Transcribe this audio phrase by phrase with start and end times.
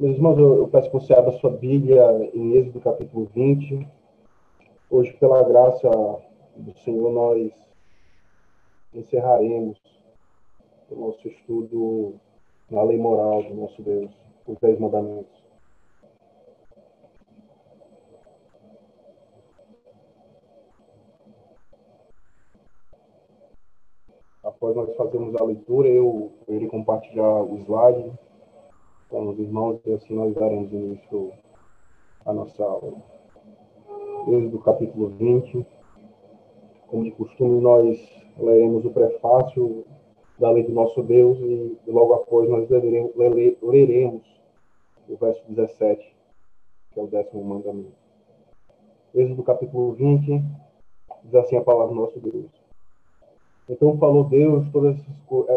[0.00, 3.84] Meus irmãos, eu, eu peço que você abra sua Bíblia em Êxodo capítulo 20.
[4.88, 5.90] Hoje, pela graça
[6.54, 7.52] do Senhor, nós
[8.94, 9.76] encerraremos
[10.88, 12.14] o nosso estudo
[12.70, 14.08] na lei moral do nosso Deus,
[14.46, 15.42] os Dez Mandamentos.
[24.44, 28.27] Após nós fazermos a leitura, eu, irei compartilhar o slide
[29.08, 31.32] com os irmãos e assim nós daremos início
[32.24, 32.96] à nossa aula.
[34.26, 35.66] Desde o capítulo 20,
[36.88, 37.98] como de costume, nós
[38.36, 39.84] leremos o prefácio
[40.38, 43.12] da lei do nosso Deus e logo após nós leremos,
[43.62, 44.22] leremos
[45.08, 46.14] o verso 17,
[46.92, 47.96] que é o décimo mandamento.
[49.14, 50.42] Êxodo capítulo 20,
[51.24, 52.50] diz assim a palavra do nosso Deus.
[53.68, 54.96] Então falou Deus todas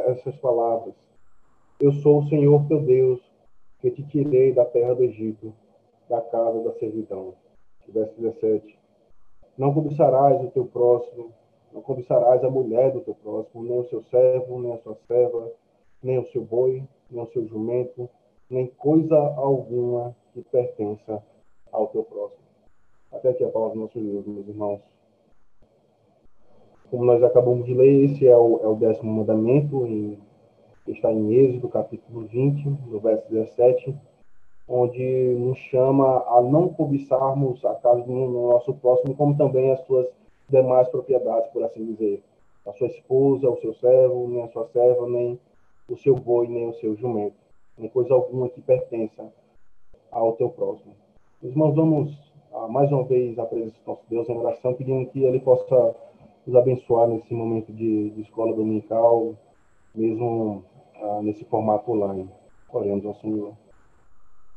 [0.07, 0.93] essas palavras.
[1.79, 3.30] Eu sou o Senhor teu Deus,
[3.81, 5.53] que te tirei da terra do Egito,
[6.07, 7.33] da casa da servidão.
[7.87, 8.79] Verso 17.
[9.57, 11.31] Não cobiçarás o teu próximo,
[11.73, 15.51] não cobiçarás a mulher do teu próximo, nem o seu servo, nem a sua serva,
[16.01, 18.09] nem o seu boi, nem o seu jumento,
[18.49, 21.21] nem coisa alguma que pertença
[21.71, 22.41] ao teu próximo.
[23.11, 24.81] Até aqui a palavra do nosso Deus, meus irmãos.
[26.89, 30.17] Como nós acabamos de ler, esse é o, é o décimo mandamento em
[30.87, 33.95] está em Êxodo, capítulo 20, no verso 17,
[34.67, 40.07] onde nos chama a não cobiçarmos a casa do nosso próximo, como também as suas
[40.49, 42.23] demais propriedades, por assim dizer.
[42.65, 45.39] A sua esposa, o seu servo, nem a sua serva, nem
[45.89, 47.35] o seu boi, nem o seu jumento,
[47.77, 49.31] nem coisa alguma que pertença
[50.11, 50.93] ao teu próximo.
[51.41, 55.09] Os irmãos, vamos ah, mais uma vez à presença do nosso Deus em oração, pedindo
[55.09, 55.95] que Ele possa
[56.45, 59.33] nos abençoar nesse momento de, de escola dominical,
[59.95, 60.63] mesmo
[61.01, 62.29] ah, nesse formato online.
[62.71, 63.53] Oremos ao Senhor.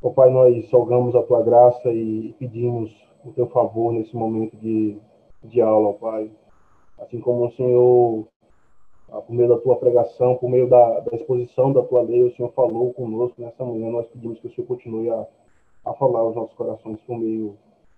[0.02, 2.94] Ó Pai, nós salgamos a Tua graça e pedimos
[3.24, 4.98] o Teu favor nesse momento de,
[5.42, 6.30] de aula, ó Pai.
[6.98, 8.28] Assim como o Senhor,
[9.10, 12.36] ah, por meio da Tua pregação, por meio da, da exposição da Tua lei, o
[12.36, 15.26] Senhor falou conosco nessa manhã, nós pedimos que o Senhor continue a,
[15.86, 17.56] a falar aos nossos corações por meio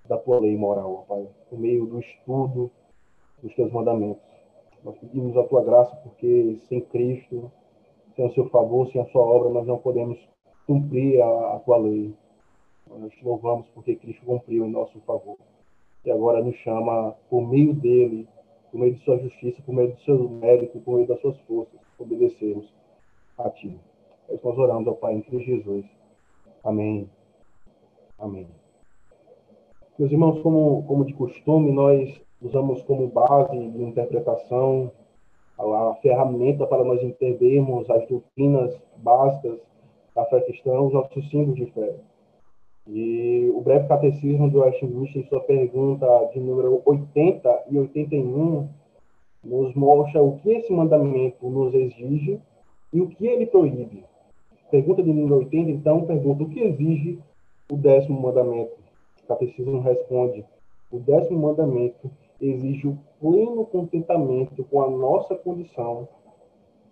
[0.09, 1.27] da Tua lei moral, ó Pai.
[1.51, 2.71] Por meio do estudo
[3.43, 4.23] dos Teus mandamentos.
[4.85, 7.51] Nós pedimos a Tua graça porque sem Cristo
[8.17, 10.19] sem o seu favor, sem a sua obra, nós não podemos
[10.67, 12.15] cumprir a, a tua lei.
[12.89, 15.37] Nós te louvamos porque Cristo cumpriu em nosso favor.
[16.05, 18.27] E agora nos chama, por meio dele,
[18.71, 21.79] por meio de sua justiça, por meio do seu mérito, por meio das suas forças,
[21.99, 22.73] obedecermos
[23.39, 23.79] a ti.
[24.29, 25.85] É isso nós oramos ao Pai em Cristo Jesus.
[26.65, 27.09] Amém.
[28.19, 28.47] Amém.
[29.99, 34.91] Meus irmãos, como, como de costume, nós usamos como base de interpretação
[35.59, 39.59] a ferramenta para nós entendermos as doutrinas básicas
[40.15, 41.95] da fé cristã, os nossos símbolos de fé.
[42.89, 48.69] E o breve catecismo do Westminster, em sua pergunta de número 80 e 81,
[49.43, 52.41] nos mostra o que esse mandamento nos exige
[52.93, 54.05] e o que ele proíbe.
[54.71, 57.19] Pergunta de número 80, então, pergunta o que exige
[57.71, 58.77] o décimo mandamento.
[59.23, 60.45] O catecismo responde:
[60.91, 66.09] o décimo mandamento exige o pleno contentamento com a nossa condição,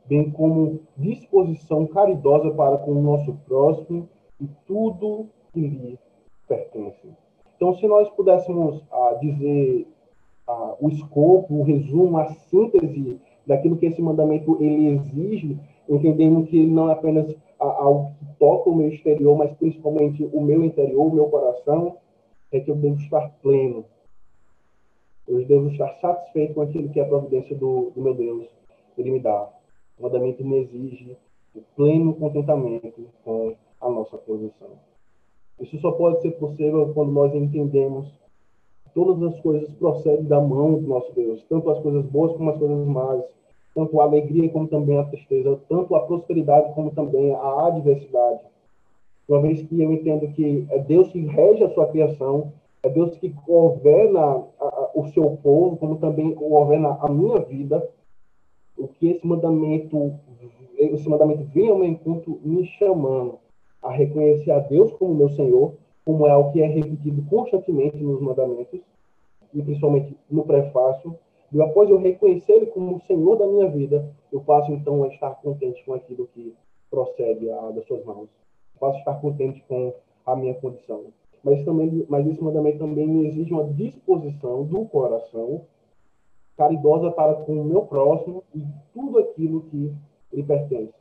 [0.07, 4.09] bem como disposição caridosa para com o nosso próximo
[4.41, 5.99] e tudo que lhe
[6.47, 7.09] pertence.
[7.57, 9.87] Então, se nós pudéssemos ah, dizer
[10.47, 15.59] ah, o escopo, o resumo, a síntese daquilo que esse mandamento ele exige,
[15.89, 20.29] entendendo que ele não é apenas ah, algo que toca o meu exterior, mas principalmente
[20.33, 21.97] o meu interior, o meu coração,
[22.53, 23.85] é que eu devo estar pleno,
[25.27, 28.47] eu devo estar satisfeito com aquilo que a providência do, do meu Deus
[28.97, 29.49] ele me dá.
[29.99, 31.17] O mandamento me exige
[31.55, 34.69] o pleno contentamento com a nossa posição.
[35.61, 38.07] Isso só pode ser possível quando nós entendemos
[38.85, 42.51] que todas as coisas procedem da mão do nosso Deus, tanto as coisas boas como
[42.51, 43.25] as coisas más,
[43.75, 48.41] tanto a alegria como também a tristeza, tanto a prosperidade como também a adversidade.
[49.29, 53.17] Uma vez que eu entendo que é Deus que rege a sua criação, é Deus
[53.17, 54.21] que governa
[54.61, 57.87] a, a, o seu povo, como também governa a minha vida.
[58.77, 60.15] O que esse mandamento,
[60.77, 63.39] esse mandamento vem ao meu encontro me chamando
[63.83, 65.75] a reconhecer a Deus como meu Senhor,
[66.05, 68.81] como é o que é repetido constantemente nos mandamentos,
[69.53, 71.17] e principalmente no prefácio.
[71.53, 75.09] E após eu reconhecer Ele como o Senhor da minha vida, eu passo então a
[75.09, 76.55] estar contente com aquilo que
[76.91, 78.29] procede a, das suas mãos.
[78.75, 79.93] Eu passo a estar contente com
[80.27, 81.05] a minha condição
[81.45, 85.63] mas também, mas esse mandamento também exige uma disposição do coração
[86.57, 88.65] caridosa para com o meu próximo e
[88.95, 89.93] tudo aquilo que
[90.33, 90.95] lhe pertence.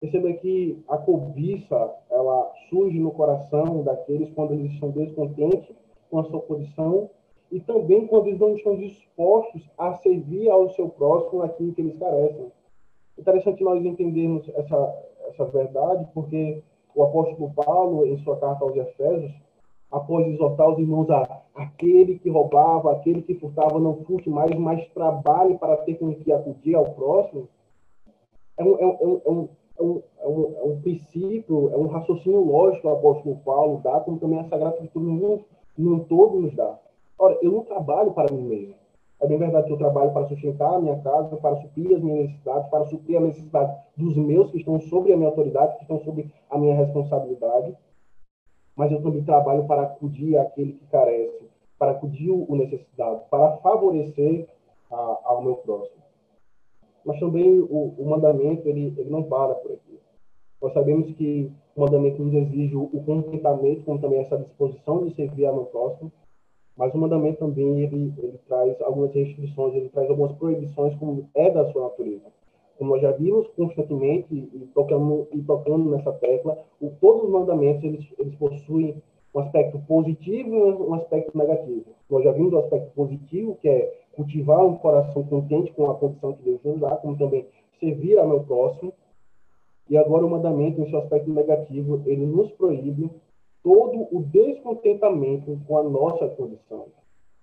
[0.00, 5.74] Perceba que a cobiça, ela surge no coração daqueles quando eles estão descontentes
[6.10, 7.08] com a sua posição
[7.50, 11.98] e também quando eles não estão dispostos a servir ao seu próximo aquilo que eles
[11.98, 12.52] carecem.
[13.18, 16.62] Interessante nós entendermos essa, essa verdade, porque
[16.94, 19.32] o apóstolo Paulo, em sua carta aos Efésios,
[19.90, 24.86] após exortar os irmãos a aquele que roubava, aquele que furtava, não furte mais, mas
[24.88, 27.48] trabalhe para ter com que acudir ao próximo,
[28.56, 29.48] é um, é um, é um,
[29.78, 34.00] é um, é um, é um princípio, é um raciocínio lógico o apóstolo Paulo dá,
[34.00, 35.44] como também a Sagrada Escritura
[35.76, 36.78] no todo nos dá.
[37.18, 38.74] Ora, eu não trabalho para mim mesmo.
[39.20, 42.26] É bem verdade que eu trabalho para sustentar a minha casa, para suprir as minhas
[42.26, 46.00] necessidades, para suprir a necessidade dos meus que estão sobre a minha autoridade, que estão
[46.00, 47.76] sobre a minha responsabilidade.
[48.76, 51.44] Mas eu também trabalho para acudir aquele que carece,
[51.78, 54.48] para acudir o necessitado, para favorecer
[54.90, 56.00] a, ao meu próximo.
[57.04, 59.98] Mas também o, o mandamento, ele, ele não para por aqui.
[60.60, 65.46] Nós sabemos que o mandamento nos exige o contentamento, como também essa disposição de servir
[65.46, 66.12] ao meu próximo,
[66.76, 71.50] mas o mandamento também ele, ele traz algumas restrições, ele traz algumas proibições, como é
[71.50, 72.32] da sua natureza.
[72.80, 77.84] Como nós já vimos constantemente e tocando, e tocando nessa tecla, o, todos os mandamentos
[77.84, 79.02] eles, eles possuem
[79.34, 81.84] um aspecto positivo e um aspecto negativo.
[82.08, 86.32] Nós já vimos o aspecto positivo, que é cultivar um coração contente com a condição
[86.32, 87.44] que Deus nos dá, como também
[87.78, 88.94] servir ao meu próximo.
[89.90, 93.10] E agora o mandamento, em seu aspecto negativo, ele nos proíbe
[93.62, 96.86] todo o descontentamento com a nossa condição,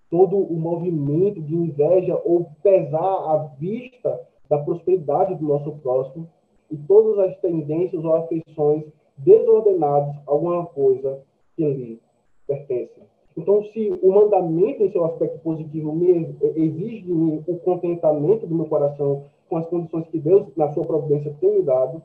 [0.10, 4.20] todo o movimento de inveja ou pesar à vista
[4.50, 6.28] da prosperidade do nosso próximo
[6.72, 8.84] e todas as tendências ou afeições
[9.18, 11.22] desordenadas a alguma coisa
[11.56, 12.02] que lhe
[12.46, 13.02] pertence.
[13.36, 18.56] Então, se o mandamento, em seu aspecto positivo, me exige de mim o contentamento do
[18.56, 22.02] meu coração com as condições que Deus, na sua providência, tem me dado,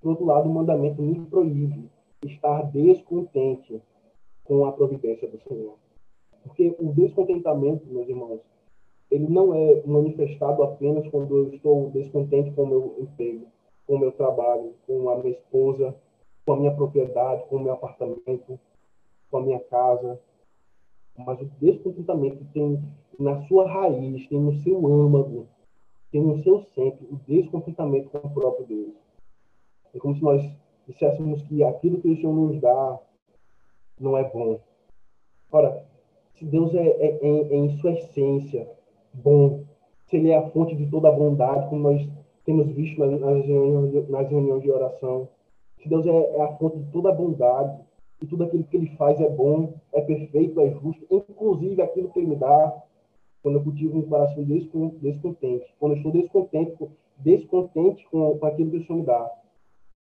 [0.00, 1.88] por outro lado, o mandamento me proíbe
[2.24, 3.80] estar descontente
[4.44, 5.74] com a providência do Senhor.
[6.42, 8.40] Porque o descontentamento, meus irmãos,
[9.14, 13.46] ele não é manifestado apenas quando eu estou descontente com o meu emprego,
[13.86, 15.94] com o meu trabalho, com a minha esposa,
[16.44, 18.58] com a minha propriedade, com o meu apartamento,
[19.30, 20.20] com a minha casa.
[21.16, 22.82] Mas o descontentamento tem
[23.16, 25.46] na sua raiz, tem no seu âmago,
[26.10, 28.94] tem no seu centro o descontentamento com o próprio Deus.
[29.94, 30.42] É como se nós
[30.88, 32.98] disséssemos que aquilo que o Senhor nos dá
[34.00, 34.58] não é bom.
[35.52, 35.86] Ora,
[36.34, 38.68] se Deus é, é, é, é, em sua essência
[39.14, 39.64] bom,
[40.08, 42.08] se Ele é a fonte de toda a bondade, como nós
[42.44, 45.28] temos visto nas, reuniões, nas reuniões de oração,
[45.82, 47.78] se Deus é, é, a fonte de toda a bondade,
[48.22, 52.18] e tudo aquilo que Ele faz é bom, é perfeito, é justo, inclusive aquilo que
[52.18, 52.82] Ele me dá,
[53.42, 56.88] quando eu cultivo um coração descontente, quando eu estou descontente,
[57.18, 59.30] descontente com, com aquilo que o Senhor me dá,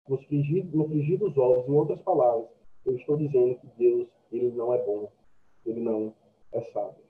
[0.08, 2.46] no frigir, no frigir dos ovos, em outras palavras,
[2.86, 5.10] eu estou dizendo que Deus, ele não é bom,
[5.66, 6.14] ele não
[6.52, 7.03] é sábio.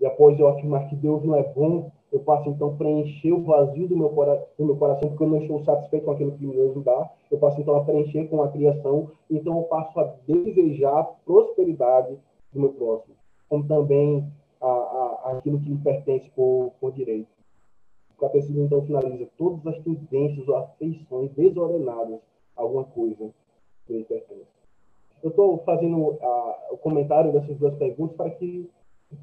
[0.00, 3.42] E após eu afirmar que Deus não é bom, eu passo então a preencher o
[3.42, 6.82] vazio do meu, do meu coração, porque eu não estou satisfeito com aquilo que me
[6.82, 7.10] dá.
[7.30, 12.18] Eu passo então a preencher com a criação, então eu passo a desejar a prosperidade
[12.52, 13.14] do meu próximo,
[13.48, 14.26] como também
[14.60, 17.28] a, a, aquilo que me pertence por, por direito.
[18.16, 22.20] O catecismo então finaliza todas as tendências ou afeições desordenadas
[22.56, 23.30] a alguma coisa
[23.86, 24.48] que lhe pertence.
[25.22, 28.68] Eu estou fazendo uh, o comentário dessas duas perguntas para que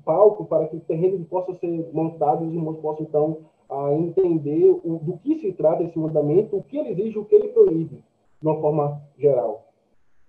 [0.03, 3.38] palco, para que o terreno possa ser montado e os irmãos possam então
[3.70, 7.36] uh, entender o, do que se trata esse mandamento, o que ele exige, o que
[7.36, 8.03] ele proíbe,
[8.41, 9.67] de uma forma geral.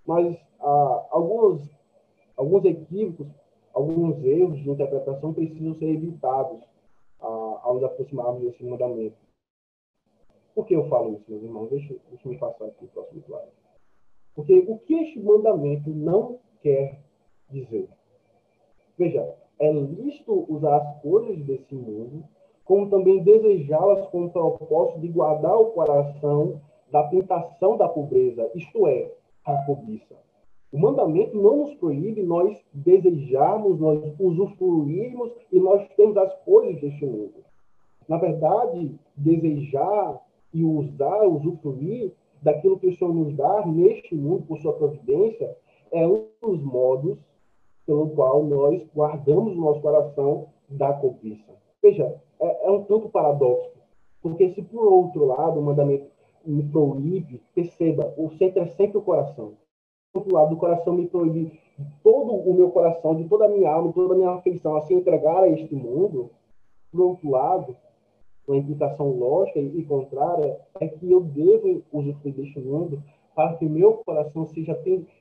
[0.07, 1.63] Mas uh, alguns,
[2.37, 3.27] alguns equívocos,
[3.73, 6.63] alguns erros de interpretação precisam ser evitados
[7.21, 9.17] ao nos aproximarmos desse mandamento.
[10.55, 11.69] Por que eu falo isso, meus irmãos?
[11.71, 13.53] Deixa, deixa eu me passar aqui o próximo slide.
[14.35, 17.01] Porque o que este mandamento não quer
[17.51, 17.89] dizer?
[18.97, 22.25] Veja, é lícito usar as coisas desse mundo,
[22.65, 26.61] como também desejá-las com o propósito de guardar o coração
[26.91, 29.11] da tentação da pobreza, isto é,
[29.45, 30.17] a cobiça.
[30.71, 37.07] O mandamento não nos proíbe nós desejarmos, nós usufruirmos e nós temos as coisas deste
[37.07, 37.45] mundo.
[38.07, 40.21] Na verdade, desejar
[40.53, 42.13] e usar, usufruir
[42.43, 45.57] daquilo que o Senhor nos dá neste mundo, por sua providência,
[45.91, 47.19] é um dos modos
[47.89, 51.53] pelo qual nós guardamos o nosso coração da cobiça.
[51.83, 53.73] Veja, é, é um tanto paradoxo,
[54.23, 56.07] porque se por outro lado o mandamento
[56.45, 59.55] me proíbe, perceba, o centro é sempre o coração
[60.19, 61.59] outro lado do coração me proíbe
[62.03, 64.95] todo o meu coração, de toda a minha alma, toda a minha afeição a se
[64.95, 66.31] entregar a este mundo,
[66.91, 67.77] por outro lado,
[68.47, 73.03] uma implicação lógica e contrária, é que eu devo usufruir deste mundo
[73.35, 74.77] para que meu coração seja,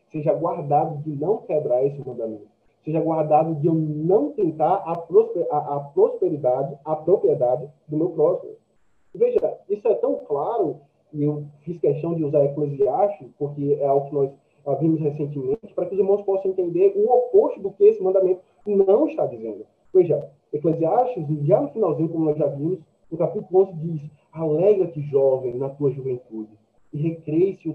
[0.07, 2.56] seja guardado de não quebrar esse mandamento.
[2.87, 8.11] Seja guardado de eu não tentar a, prosper, a, a prosperidade, a propriedade do meu
[8.11, 8.53] próximo.
[9.13, 10.77] Veja, isso é tão claro,
[11.11, 14.15] e eu fiz questão de usar Eclesiastes, porque é algo que
[14.65, 18.39] nós vimos recentemente, para que os irmãos possam entender o oposto do que esse mandamento
[18.65, 19.65] não está dizendo.
[19.93, 22.79] Veja, Eclesiastes, já no finalzinho, como nós já vimos,
[23.11, 26.57] no capítulo 11 diz: Alegra-te, jovem, na tua juventude,
[26.93, 27.67] e recreie-se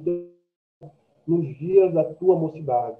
[1.26, 2.96] nos dias da tua mocidade.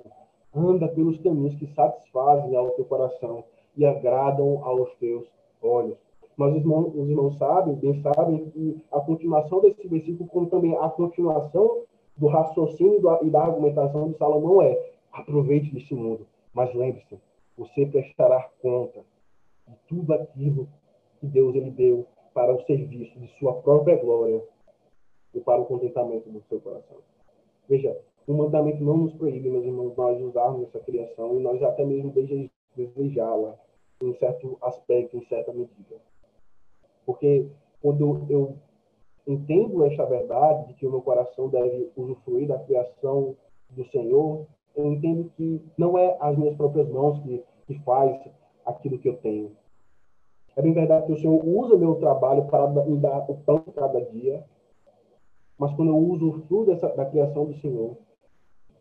[0.55, 3.45] Anda pelos caminhos que satisfazem ao teu coração
[3.77, 5.27] e agradam aos teus
[5.63, 5.97] olhos.
[6.37, 10.77] Mas os irmãos, os irmãos sabem, bem sabem, que a continuação desse versículo, como também
[10.77, 11.83] a continuação
[12.17, 17.19] do raciocínio e da argumentação de Salomão é: aproveite deste mundo, mas lembre-se,
[17.57, 19.01] você prestará conta
[19.69, 20.69] de tudo aquilo
[21.21, 24.43] que Deus ele deu para o serviço de sua própria glória
[25.35, 26.97] e para o contentamento do seu coração.
[27.69, 31.85] Veja, o mandamento não nos proíbe, meus irmãos, nós usarmos essa criação e nós até
[31.85, 32.13] mesmo
[32.77, 33.57] desejá-la
[34.03, 35.97] em certo aspecto, em certa medida.
[37.05, 37.49] Porque
[37.81, 38.57] quando eu
[39.27, 43.37] entendo esta verdade de que o meu coração deve usufruir da criação
[43.71, 48.19] do Senhor, eu entendo que não é as minhas próprias mãos que, que faz
[48.65, 49.57] aquilo que eu tenho,
[50.55, 54.01] é bem verdade que o Senhor usa meu trabalho para me dar o pão cada
[54.01, 54.45] dia,
[55.59, 57.97] mas quando eu uso o fruto dessa, da criação do Senhor,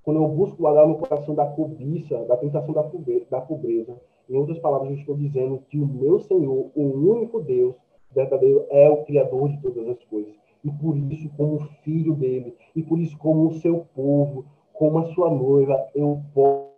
[0.03, 3.95] quando eu busco guardar no coração da cobiça, da tentação da pobreza, da pobreza,
[4.29, 7.75] em outras palavras, eu estou dizendo que o meu Senhor, o único Deus
[8.11, 10.33] verdadeiro, é o Criador de todas as coisas.
[10.63, 15.05] E por isso, como filho dele, e por isso, como o seu povo, como a
[15.13, 16.71] sua noiva, eu posso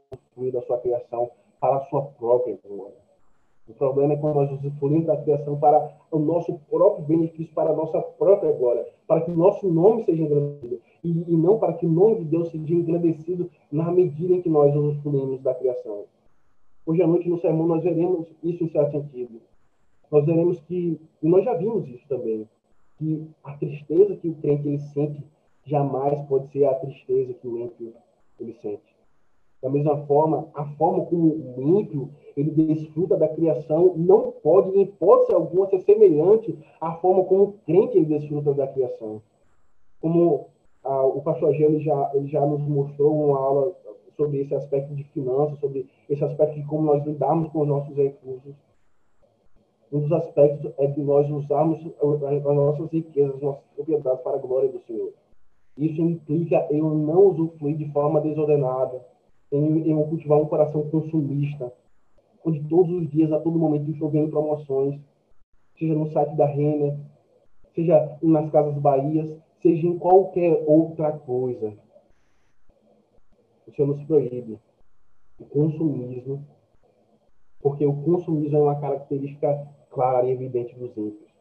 [0.51, 3.02] da sua criação para a sua própria glória.
[3.67, 7.75] O problema é quando nós usufruímos da criação para o nosso próprio benefício, para a
[7.75, 11.85] nossa própria glória, para que o nosso nome seja engrandecido, e, e não para que
[11.85, 16.03] o nome de Deus seja engrandecido na medida em que nós usufruímos da criação.
[16.85, 19.41] Hoje à noite, no sermão, nós veremos isso em certo sentido.
[20.11, 22.47] Nós veremos que, e nós já vimos isso também,
[22.97, 25.23] que a tristeza que o crente ele sente
[25.65, 27.93] jamais pode ser a tristeza que o ímpio
[28.39, 28.92] ele sente.
[29.63, 34.81] Da mesma forma, a forma como o ímpio ele desfruta da criação não pode, em
[34.81, 39.21] hipótese alguma, ser semelhante à forma como o crente ele desfruta da criação.
[40.01, 40.47] Como
[40.83, 43.73] ah, o pastor Gê, ele já, ele já nos mostrou uma aula
[44.17, 47.95] sobre esse aspecto de finanças, sobre esse aspecto de como nós lidamos com os nossos
[47.95, 48.53] recursos.
[49.93, 54.39] Um dos aspectos é de nós usarmos as nossas riquezas, as nossas propriedades para a
[54.39, 55.13] glória do Senhor.
[55.77, 59.12] Isso implica eu não usufruir de forma desordenada,
[59.57, 61.71] em, cultivar um coração consumista,
[62.43, 64.99] onde todos os dias, a todo momento, estou vendo promoções,
[65.77, 66.97] seja no site da Renner,
[67.73, 69.29] seja nas Casas Bahias,
[69.61, 71.73] seja em qualquer outra coisa.
[73.67, 74.59] O Senhor nos proíbe
[75.39, 76.45] o consumismo,
[77.61, 81.31] porque o consumismo é uma característica clara e evidente dos ímpios.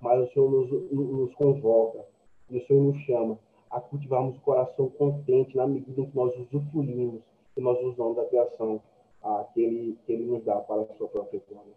[0.00, 2.04] Mas o Senhor nos, nos convoca,
[2.50, 3.38] e o Senhor nos chama
[3.70, 7.22] a cultivarmos o coração contente na medida em que nós usufruímos
[7.54, 8.80] que nós usamos da criação
[9.22, 11.72] ah, que, ele, que ele nos dá para a sua própria glória.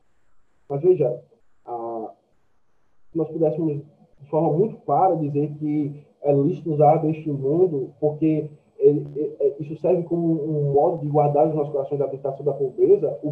[0.70, 1.22] Mas veja,
[1.66, 2.12] ah,
[3.12, 3.82] se nós pudéssemos
[4.20, 9.76] de forma muito clara dizer que é lícito usar deste mundo, porque ele, ele, isso
[9.82, 13.30] serve como um modo de guardar os nossos corações da tentação da pobreza, o,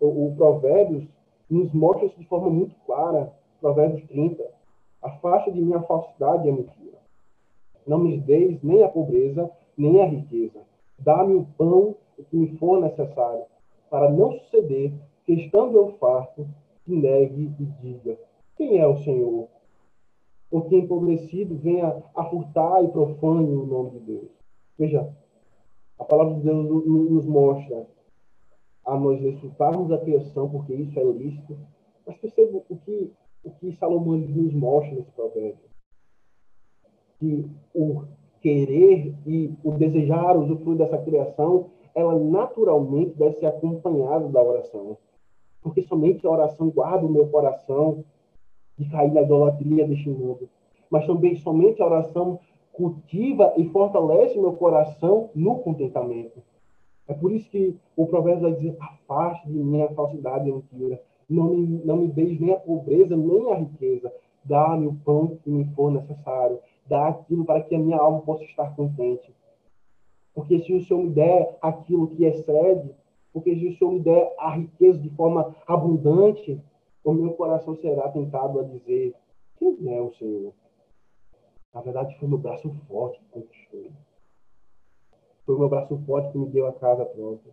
[0.00, 1.04] o, o Provérbios
[1.48, 3.32] nos mostra isso de forma muito clara.
[3.60, 4.44] Provérbios 30.
[5.00, 6.98] Afasta de mim a falsidade e mentira.
[7.86, 10.60] Não me deis nem a pobreza, nem a riqueza
[11.04, 11.96] dá-me o pão
[12.30, 13.44] que me for necessário,
[13.90, 14.92] para não suceder
[15.24, 16.46] que, estando eu farto,
[16.84, 18.18] que negue e diga:
[18.56, 19.48] Quem é o Senhor?
[20.50, 24.30] Ou que empobrecido venha a furtar e profane o nome de Deus.
[24.78, 25.14] Veja,
[25.98, 27.86] a palavra de Deus nos mostra
[28.84, 31.56] a nós desfrutarmos da criação, porque isso é lícito,
[32.06, 33.12] mas perceba o que,
[33.44, 35.70] o que Salomão nos mostra nesse provérbio.
[37.18, 38.04] Que o
[38.42, 44.98] querer e o desejar usufruir dessa criação, ela naturalmente deve ser acompanhada da oração.
[45.62, 48.04] Porque somente a oração guarda o meu coração
[48.76, 50.48] de cair na idolatria deste mundo.
[50.90, 52.40] Mas também somente a oração
[52.72, 56.42] cultiva e fortalece meu coração no contentamento.
[57.06, 60.54] É por isso que o provérbio vai dizer: afaste de mim a falsidade e a
[60.56, 61.02] mentira.
[61.28, 64.12] Não me, não me deis nem a pobreza, nem a riqueza.
[64.44, 68.44] Dá-me o pão que me for necessário dar aquilo para que a minha alma possa
[68.44, 69.34] estar contente.
[70.34, 72.94] Porque se o Senhor me der aquilo que excede,
[73.32, 76.60] porque se o Senhor me der a riqueza de forma abundante,
[77.04, 79.14] o meu coração será tentado a dizer:
[79.58, 80.52] quem é o Senhor?
[81.74, 83.92] Na verdade, foi meu braço forte que conquistou.
[85.44, 87.52] Foi meu braço forte que me deu a casa própria.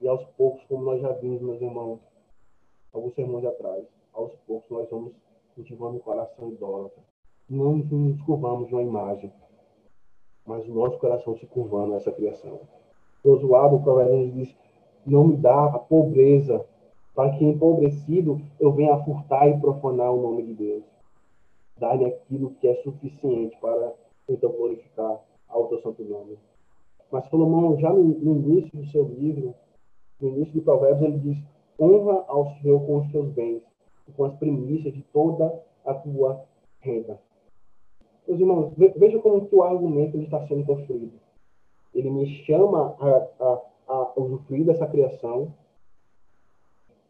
[0.00, 2.00] E aos poucos, como nós já vimos, meus irmãos,
[2.92, 5.12] alguns sermões atrás, aos poucos nós vamos
[5.54, 7.02] cultivando um coração idólatra.
[7.50, 9.32] Não nos curvamos uma imagem,
[10.46, 12.60] mas o nosso coração se curvando a essa criação.
[13.24, 14.54] Josuado, o provérbio diz,
[15.04, 16.64] não me dá a pobreza,
[17.12, 20.84] para que empobrecido eu venha furtar e profanar o nome de Deus.
[21.76, 23.94] Dá-lhe aquilo que é suficiente para
[24.28, 26.38] então glorificar ao teu santo nome.
[27.10, 29.52] Mas Salomão, já no, no início do seu livro,
[30.20, 31.44] no início de Provérbios, ele diz:
[31.80, 33.60] honra ao Senhor com os teus bens
[34.08, 36.44] e com as primícias de toda a tua
[36.78, 37.18] renda.
[38.26, 41.18] Meus irmãos, vejam como que o argumento está sendo construído.
[41.94, 45.52] Ele me chama a, a, a usufruir dessa criação,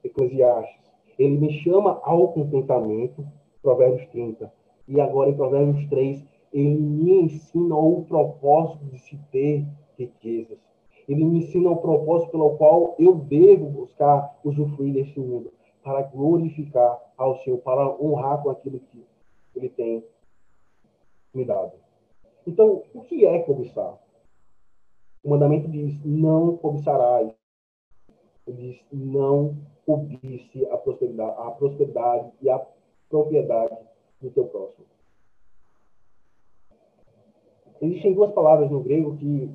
[0.02, 0.90] Eclesiastes.
[1.18, 3.26] Ele me chama ao contentamento,
[3.60, 4.50] Provérbios 30.
[4.88, 9.66] E agora em Provérbios 3, ele me ensina o propósito de se ter
[9.98, 10.58] riquezas.
[11.06, 15.52] Ele me ensina o propósito pelo qual eu devo buscar usufruir deste mundo,
[15.82, 19.04] para glorificar ao Senhor, para honrar com aquilo que
[19.54, 20.04] ele tem
[21.34, 21.72] dado.
[22.46, 23.98] Então, o que é cobiçar?
[25.22, 27.32] O mandamento diz: não cobiçarás.
[28.46, 32.64] Ele diz: não cobice a prosperidade, a prosperidade e a
[33.08, 33.76] propriedade
[34.20, 34.86] do teu próximo.
[37.82, 39.50] Existem duas palavras no grego que,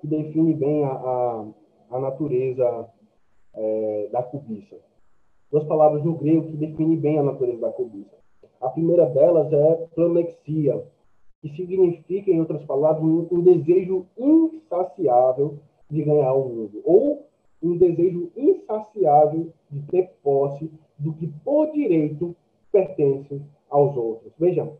[0.00, 1.46] que definem bem a, a,
[1.90, 2.90] a natureza
[3.54, 4.76] é, da cobiça.
[5.50, 8.16] Duas palavras no grego que definem bem a natureza da cobiça.
[8.60, 10.82] A primeira delas é planexia,
[11.40, 15.58] que significa, em outras palavras, um, desejo insaciável
[15.90, 17.26] de ganhar o mundo, ou
[17.62, 22.34] um desejo insaciável de ter posse do que por direito
[22.72, 24.32] pertence aos outros.
[24.38, 24.76] Vejam,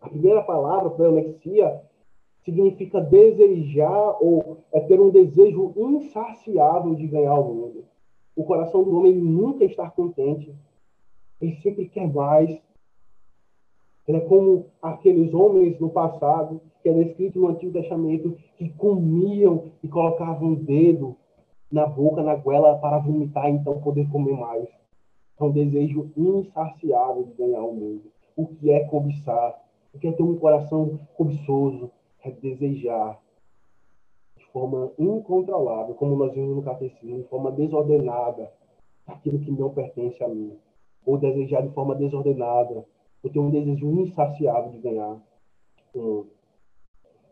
[0.00, 1.82] a primeira palavra, pleonexia,
[2.44, 7.84] significa desejar ou é ter um desejo insaciável de ganhar o mundo.
[8.34, 10.54] O coração do homem nunca está contente.
[11.40, 12.58] Ele sempre quer mais.
[14.08, 19.88] É como aqueles homens no passado, que é descrito no Antigo Testamento, que comiam e
[19.88, 21.14] colocavam o dedo
[21.70, 24.66] na boca, na goela, para vomitar e então poder comer mais.
[25.38, 28.10] É um desejo insaciável de ganhar o mundo.
[28.34, 29.62] O que é cobiçar?
[29.92, 31.90] O que é ter um coração cobiçoso?
[32.24, 33.20] É desejar
[34.38, 38.50] de forma incontrolável, como nós vimos no catecismo, de forma desordenada,
[39.06, 40.56] aquilo que não pertence a mim.
[41.04, 42.84] Ou desejar de forma desordenada,
[43.22, 45.20] ou ter um desejo insaciável de ganhar
[45.94, 46.28] mundo.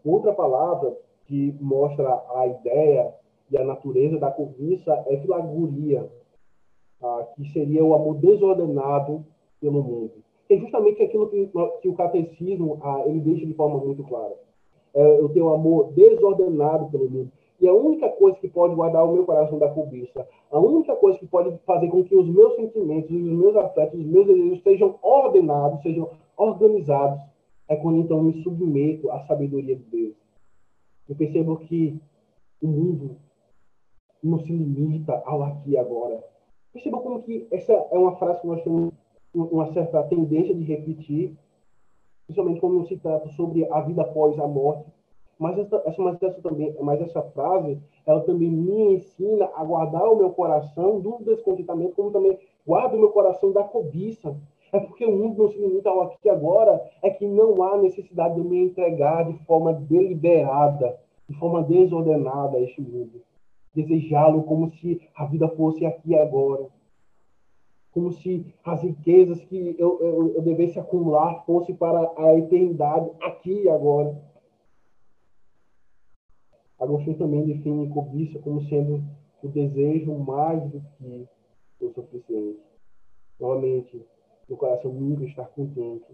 [0.04, 0.96] Outra palavra
[1.26, 3.12] que mostra a ideia
[3.50, 6.08] e a natureza da cobiça é filaguria,
[7.02, 9.24] ah, que seria o amor desordenado
[9.60, 10.12] pelo mundo.
[10.48, 11.50] É justamente aquilo que,
[11.82, 14.34] que o catecismo ah, ele deixa de forma muito clara.
[14.94, 17.32] É, eu tenho um amor desordenado pelo mundo.
[17.60, 21.18] E a única coisa que pode guardar o meu coração da cobiça, a única coisa
[21.18, 24.98] que pode fazer com que os meus sentimentos, os meus afetos, os meus desejos sejam
[25.02, 27.20] ordenados, sejam organizados,
[27.68, 30.14] é quando então me submeto à sabedoria de Deus.
[31.08, 31.98] Eu percebo que
[32.62, 33.16] o mundo
[34.22, 36.22] não se limita ao aqui e agora.
[36.72, 38.92] Perceba como que essa é uma frase que nós temos
[39.34, 41.36] uma certa tendência de repetir,
[42.26, 44.90] principalmente quando se trata sobre a vida após a morte.
[45.38, 50.16] Mas essa, mas essa, também, mas essa frase, ela também me ensina a guardar o
[50.16, 54.36] meu coração do descontentamento, como também guarda o meu coração da cobiça.
[54.72, 57.76] É porque o mundo não se limita ao aqui e agora, é que não há
[57.76, 63.22] necessidade de me entregar de forma deliberada, de forma desordenada a este mundo
[63.76, 66.66] desejá-lo como se a vida fosse aqui e agora.
[67.92, 73.64] Como se as riquezas que eu, eu, eu devesse acumular fosse para a eternidade, aqui
[73.64, 74.16] e agora.
[76.78, 79.02] Agostinho também define cobiça como sendo
[79.42, 82.60] o desejo mais do que o suficiente.
[83.40, 84.04] Novamente,
[84.48, 86.06] meu coração nunca está contente.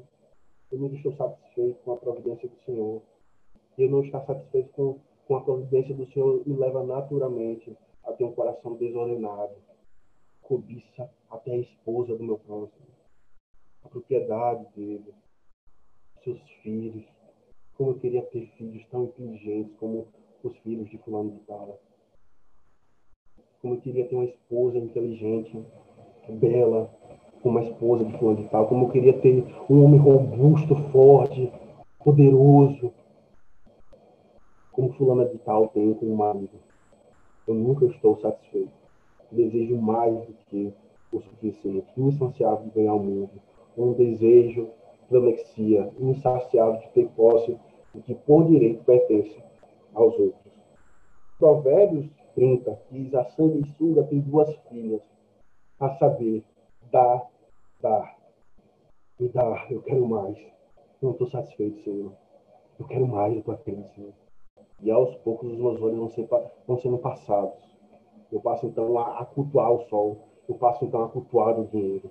[0.70, 3.02] Eu nunca estou satisfeito com a providência do Senhor.
[3.78, 8.24] Eu não estou satisfeito com com a providência do Senhor, me leva naturalmente a ter
[8.24, 9.54] um coração desordenado,
[10.42, 12.86] cobiça até a esposa do meu próximo,
[13.84, 15.14] a propriedade dele,
[16.24, 17.04] seus filhos.
[17.76, 20.08] Como eu queria ter filhos tão inteligentes como
[20.48, 21.78] os filhos de fulano de tal.
[23.60, 25.64] Como eu queria ter uma esposa inteligente,
[26.28, 26.90] bela,
[27.42, 28.66] como a esposa de fulano de tal.
[28.68, 31.52] Como eu queria ter um homem robusto, forte,
[31.98, 32.92] poderoso,
[34.70, 36.58] como fulana de tal tem com o marido.
[37.46, 38.72] Eu nunca estou satisfeito.
[39.30, 40.72] Desejo mais do que
[41.10, 43.30] o suficiente, insaciável de ganhar o mundo.
[43.76, 44.68] um desejo,
[45.08, 47.56] plemexia, insaciável de ter posse
[47.94, 49.42] do que por direito pertence
[49.94, 50.52] aos outros.
[51.38, 55.02] Provérbios 30 diz: A sanguessuga tem duas filhas,
[55.80, 56.44] a saber,
[56.90, 57.26] dá,
[57.80, 58.16] dá,
[59.18, 60.38] me dá, eu quero mais.
[61.00, 62.12] Não estou satisfeito, Senhor.
[62.78, 64.12] Eu quero mais da tua pena, Senhor.
[64.80, 66.28] E aos poucos os meus olhos vão, ser,
[66.66, 67.62] vão sendo passados.
[68.30, 70.18] Eu passo então a, a cultuar o sol.
[70.48, 72.10] Eu passo então a cultuar o dinheiro.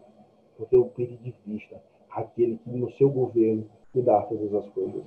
[0.57, 5.03] Porque eu perdi de vista aquele que no seu governo me dá todas as coisas.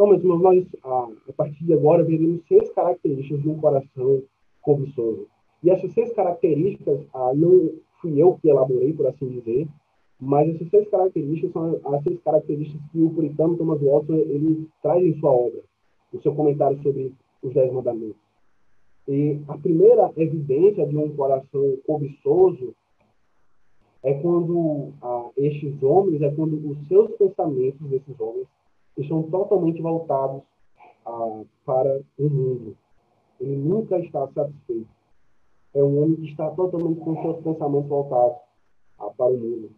[0.00, 4.22] Então, meus irmãos, nós, a, a partir de agora, veremos seis características de um coração
[4.62, 5.26] cobiçoso.
[5.62, 7.00] E essas seis características,
[7.34, 9.68] não fui eu que elaborei, por assim dizer,
[10.18, 15.04] mas essas seis características são as seis características que o puritano Thomas Watson ele traz
[15.04, 15.60] em sua obra,
[16.10, 18.22] no seu comentário sobre os Dez Mandamentos.
[19.06, 22.74] E a primeira evidência de um coração cobiçoso
[24.02, 28.48] é quando ah, estes homens, é quando os seus pensamentos desses homens
[28.96, 30.42] estão totalmente voltados
[31.06, 32.76] ah, para o mundo.
[33.40, 34.88] Ele nunca está satisfeito.
[35.72, 38.38] É um homem que está totalmente com seus pensamentos voltados
[38.98, 39.70] ah, para o mundo.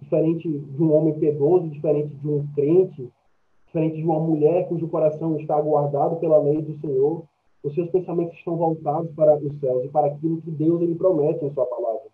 [0.00, 3.10] Diferente de um homem piedoso, diferente de um crente,
[3.66, 7.24] diferente de uma mulher cujo coração está guardado pela lei do Senhor,
[7.62, 11.44] os seus pensamentos estão voltados para os céus e para aquilo que Deus ele promete
[11.44, 12.06] em sua palavra.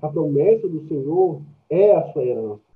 [0.00, 2.71] A promessa do Senhor é a sua herança.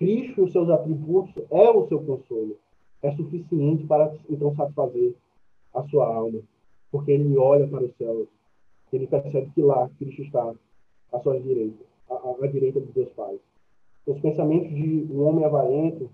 [0.00, 2.56] Cristo os seus atributos é o seu consolo.
[3.02, 5.14] É suficiente para então satisfazer
[5.74, 6.40] a sua alma,
[6.90, 8.26] porque ele olha para os céus,
[8.90, 10.54] ele percebe que lá Cristo está
[11.12, 13.38] à sua direita, à, à direita de Deus Pai.
[14.06, 16.10] Os pensamentos de um homem avarento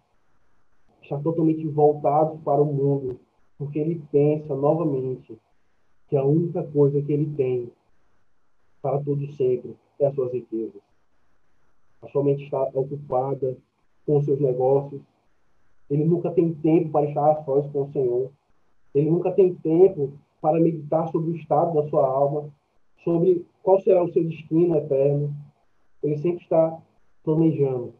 [1.00, 3.20] estão totalmente voltados para o mundo,
[3.56, 5.38] porque ele pensa novamente
[6.08, 7.70] que a única coisa que ele tem
[8.82, 10.82] para todo sempre é as suas riquezas.
[12.02, 13.56] A sua mente está ocupada
[14.06, 15.02] com seus negócios.
[15.90, 18.30] Ele nunca tem tempo para estar a sós com o Senhor.
[18.94, 22.48] Ele nunca tem tempo para meditar sobre o estado da sua alma,
[23.04, 25.34] sobre qual será o seu destino eterno.
[26.02, 26.78] Ele sempre está
[27.24, 27.92] planejando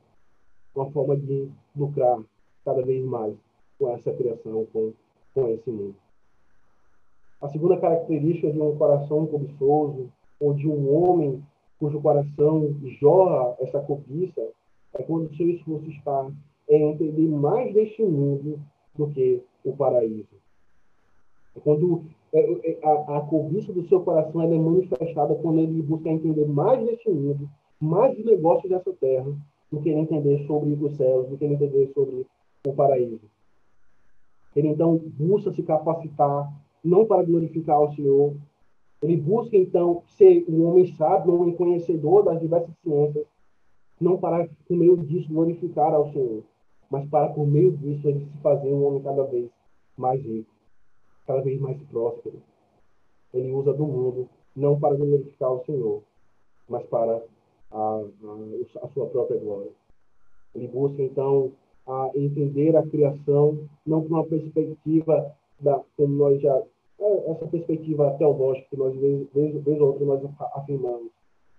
[0.75, 2.19] uma forma de lucrar
[2.65, 3.35] cada vez mais
[3.79, 4.93] com essa criação, com,
[5.35, 5.97] com esse mundo.
[7.41, 11.43] A segunda característica de um coração cobiçoso ou de um homem
[11.79, 14.43] cujo coração jorra essa cobiça
[14.99, 16.31] é quando o seu esforço está
[16.69, 18.61] em entender mais deste mundo
[18.95, 20.37] do que o paraíso.
[21.55, 26.09] É quando é, é, a, a cobiça do seu coração é manifestada quando ele busca
[26.09, 27.49] entender mais deste mundo,
[27.81, 29.33] mais dos negócios dessa terra,
[29.71, 32.27] do que ele entender sobre os céus, do que ele entender sobre
[32.67, 33.21] o paraíso.
[34.55, 36.51] Ele então busca se capacitar,
[36.83, 38.35] não para glorificar o Senhor,
[39.03, 43.27] ele busca então ser um homem sábio, um homem conhecedor das diversas ciências,
[44.01, 46.43] não para, por meio disso, glorificar ao Senhor,
[46.91, 49.51] mas para, por meio disso, ele se fazer um homem cada vez
[49.97, 50.51] mais rico,
[51.27, 52.41] cada vez mais próspero.
[53.33, 56.03] Ele usa do mundo não para glorificar o Senhor,
[56.69, 57.23] mas para
[57.71, 58.05] a, a,
[58.83, 59.71] a sua própria glória.
[60.55, 61.53] Ele busca, então,
[61.87, 66.63] a entender a criação não por uma perspectiva da, como nós já
[66.99, 70.23] é, essa perspectiva teológica que nós vez, vez, vez ou outra nós
[70.55, 71.11] afirmamos,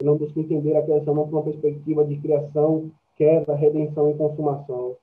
[0.04, 4.96] não busca entender a criação não por uma perspectiva de criação, queda, redenção e consumação.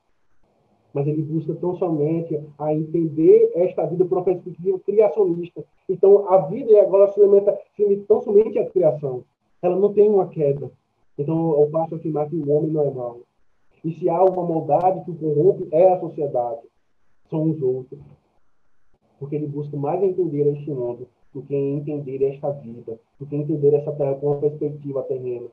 [0.93, 5.65] Mas ele busca tão somente a entender esta vida por uma perspectiva criacionista.
[5.89, 7.59] Então, a vida e agora se limita,
[8.07, 9.25] tão somente à criação.
[9.61, 10.71] Ela não tem uma queda.
[11.19, 13.21] Então, eu passo a afirmar que o homem não é mau.
[13.85, 16.63] E se há uma maldade que o corrompe, é a sociedade.
[17.29, 18.01] São os outros.
[19.19, 23.75] Porque ele busca mais entender este mundo do que entender esta vida, do que entender
[23.75, 25.49] essa terra com uma perspectiva terrena.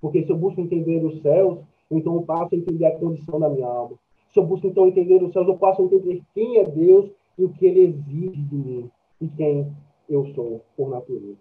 [0.00, 1.58] Porque se eu busco entender os céus,
[1.90, 3.96] então eu passo a entender a condição da minha alma.
[4.32, 7.44] Se eu busco então entender os céus, eu passo a entender quem é Deus e
[7.44, 9.70] o que ele exige de mim e quem
[10.08, 11.36] eu sou por natureza.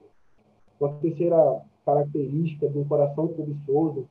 [0.80, 4.06] Uma terceira característica de um coração cobiçoso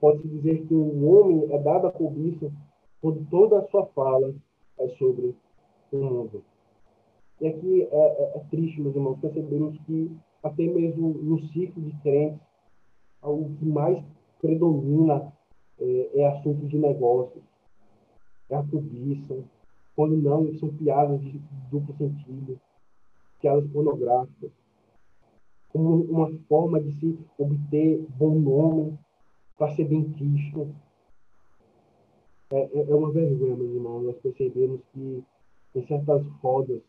[0.00, 2.52] pode-se dizer que um homem é dado a cobiça
[3.00, 4.34] quando toda a sua fala
[4.78, 5.34] é sobre
[5.92, 6.42] o mundo.
[7.40, 10.10] E aqui é, é, é triste, meus irmãos, percebemos que
[10.42, 12.40] até mesmo no ciclo de crentes,
[13.22, 14.02] o que mais
[14.40, 15.32] predomina
[15.78, 17.42] é, é assunto de negócios,
[18.48, 19.36] é a cobiça,
[19.94, 22.60] quando não, são piadas de duplo sentido,
[23.40, 24.50] piadas pornográficas,
[25.70, 28.98] como uma forma de se obter bom nome
[29.58, 30.74] para ser bem quisto.
[32.50, 35.24] É, é, é uma vergonha, meus irmãos, nós percebemos que
[35.74, 36.80] em certas rodas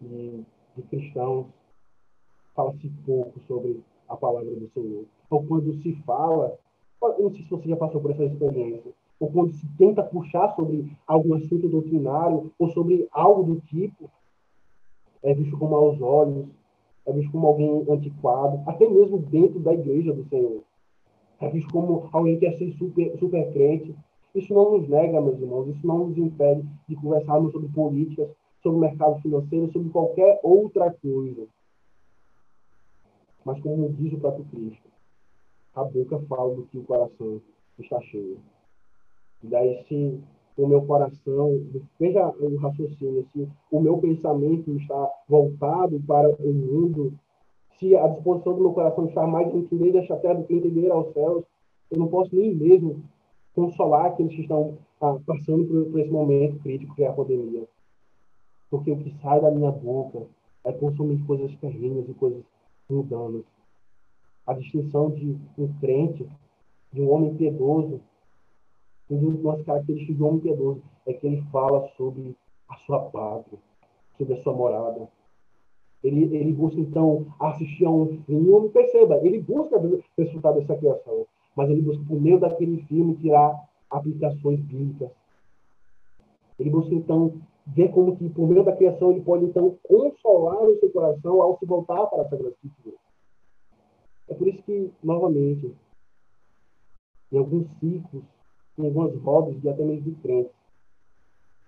[0.00, 0.44] de,
[0.90, 1.46] cristãos,
[2.54, 5.04] fala-se pouco sobre a palavra do Senhor.
[5.30, 6.58] ou quando se fala,
[7.02, 10.54] eu não sei se você já passou por essa experiência, ou quando se tenta puxar
[10.54, 14.10] sobre algum assunto doutrinário ou sobre algo do tipo,
[15.22, 16.46] é visto com maus olhos,
[17.06, 20.62] é visto como alguém antiquado, até mesmo dentro da igreja do Senhor.
[21.40, 23.94] É visto como alguém que quer ser super, super crente.
[24.34, 28.28] Isso não nos nega, meus irmãos, isso não nos impede de conversarmos sobre políticas,
[28.62, 31.46] sobre o mercado financeiro, sobre qualquer outra coisa.
[33.44, 34.88] Mas como diz o próprio Cristo,
[35.74, 37.40] a boca fala do que o coração
[37.78, 38.38] está cheio.
[39.42, 40.20] E daí, se
[40.56, 41.62] o meu coração,
[42.00, 47.12] veja o raciocínio, se o meu pensamento está voltado para o mundo,
[47.78, 51.12] se a disposição do meu coração está mais entender desta terra do que entender aos
[51.12, 51.44] céus,
[51.90, 53.02] eu não posso nem mesmo
[53.54, 57.68] consolar aqueles que estão ah, passando por, por, esse momento crítico que é a pandemia.
[58.70, 60.26] Porque o que sai da minha boca
[60.64, 62.42] é consumir coisas terrenas e coisas
[62.88, 63.44] mundanas.
[64.46, 66.28] A distinção de um crente,
[66.92, 68.00] de um homem piedoso,
[69.08, 72.36] uma das características do homem piedoso é que ele fala sobre
[72.68, 73.58] a sua pátria,
[74.18, 75.08] sobre a sua morada.
[76.02, 79.80] Ele, ele busca, então, assistir a um filme, perceba, ele busca
[80.16, 81.26] desfrutar dessa criação,
[81.56, 85.10] mas ele busca, por meio daquele filme, tirar aplicações bíblicas.
[86.58, 87.34] Ele busca, então,
[87.66, 91.58] ver como que, por meio da criação, ele pode, então, consolar o seu coração ao
[91.58, 92.96] se voltar para a Sagrada Escritura.
[94.28, 95.74] É por isso que, novamente,
[97.32, 98.24] em alguns ciclos,
[98.78, 100.52] em algumas rodas de até mesmo de crentes.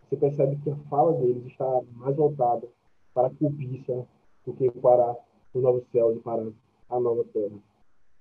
[0.02, 2.68] Você percebe que a fala deles está mais voltada
[3.12, 4.06] para a cobiça
[4.46, 5.16] do que para
[5.52, 6.50] o novo céu e para
[6.88, 7.58] a nova terra.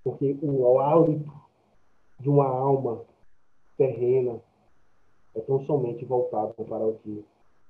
[0.03, 1.31] Porque o hálito
[2.19, 3.03] de uma alma
[3.77, 4.41] terrena
[5.35, 7.23] é tão somente voltado para o que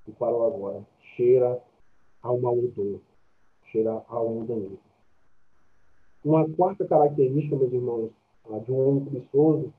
[0.07, 0.85] e o agora.
[1.15, 1.61] Cheira
[2.21, 2.99] ao mau odor,
[3.71, 4.77] cheira ao mudança.
[6.23, 8.11] Uma quarta característica, meus irmãos,
[8.65, 9.73] de um homem preguiçoso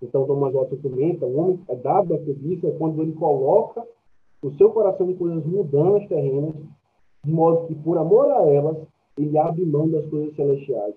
[0.00, 3.84] então, Thomas Watson comenta, o homem é dado a cobiça quando ele coloca
[4.40, 6.54] o seu coração em coisas mundanas, terrenas,
[7.24, 8.76] de modo que, por amor a elas,
[9.16, 10.94] ele abre mão das coisas celestiais.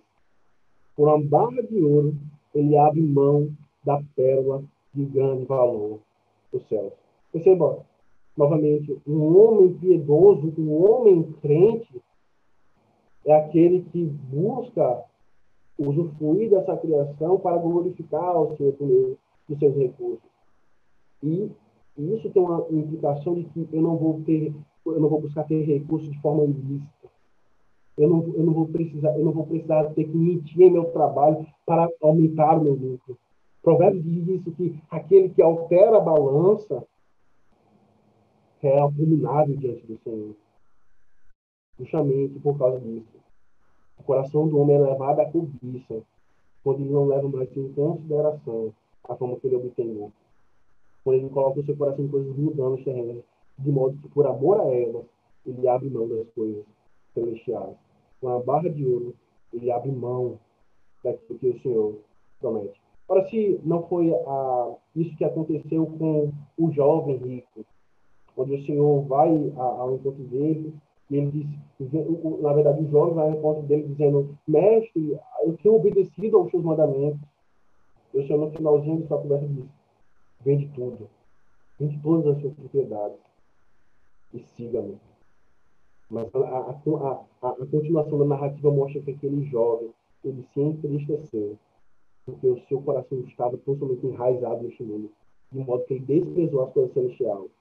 [0.96, 2.16] Por uma barra de ouro,
[2.54, 3.50] ele abre mão
[3.84, 6.00] da pérola de grande valor
[6.54, 6.94] dos céus.
[7.32, 7.84] Perceba,
[8.42, 12.02] novamente, um homem piedoso, um homem crente,
[13.24, 15.04] é aquele que busca
[15.78, 20.30] usufruir dessa criação para glorificar o Senhor por meio dos seus recursos.
[21.22, 21.52] E
[21.98, 24.52] isso tem uma implicação de que eu não vou ter,
[24.88, 27.12] eu não vou buscar ter recursos de forma ilícita.
[27.96, 30.86] Eu não, eu não vou precisar, eu não vou precisar ter que mentir em meu
[30.86, 33.16] trabalho para aumentar o meu lucro.
[33.62, 36.84] Provérbios diz isso que aquele que altera a balança
[38.68, 40.36] é abominável diante do Senhor.
[41.80, 43.20] Justamente por causa disso.
[43.98, 46.02] O coração do homem é levado à cobiça,
[46.64, 48.74] quando ele não leva mais em consideração
[49.08, 50.12] a forma que ele obtém.
[51.04, 53.24] Quando ele coloca o seu coração em coisas mundanas terrenas,
[53.58, 55.06] de modo que, por amor a elas,
[55.46, 56.66] ele abre mão das coisas
[57.14, 57.76] celestiais.
[58.20, 59.16] Com a barra de ouro,
[59.54, 60.40] ele abre mão
[61.04, 62.00] daquilo que o Senhor
[62.40, 62.80] promete.
[63.08, 67.66] Ora, se não foi ah, isso que aconteceu com o jovem rico,
[68.42, 70.74] onde o Senhor vai ao encontro dele
[71.10, 75.76] e ele disse, na verdade, o jovem vai ao encontro dele dizendo, mestre, eu tenho
[75.76, 77.20] obedecido aos seus mandamentos.
[78.14, 79.70] E o Senhor, no finalzinho de sua conversa, disse,
[80.40, 81.10] vende tudo.
[81.78, 83.18] Vende todas as suas propriedades
[84.34, 84.98] e siga-me.
[86.10, 86.72] Mas a, a,
[87.42, 89.90] a, a, continuação da narrativa mostra que aquele jovem,
[90.24, 91.58] ele se entristeceu,
[92.26, 95.12] porque o seu coração estava totalmente enraizado neste mundo,
[95.52, 97.52] de modo que ele desprezou as coisas celestiais.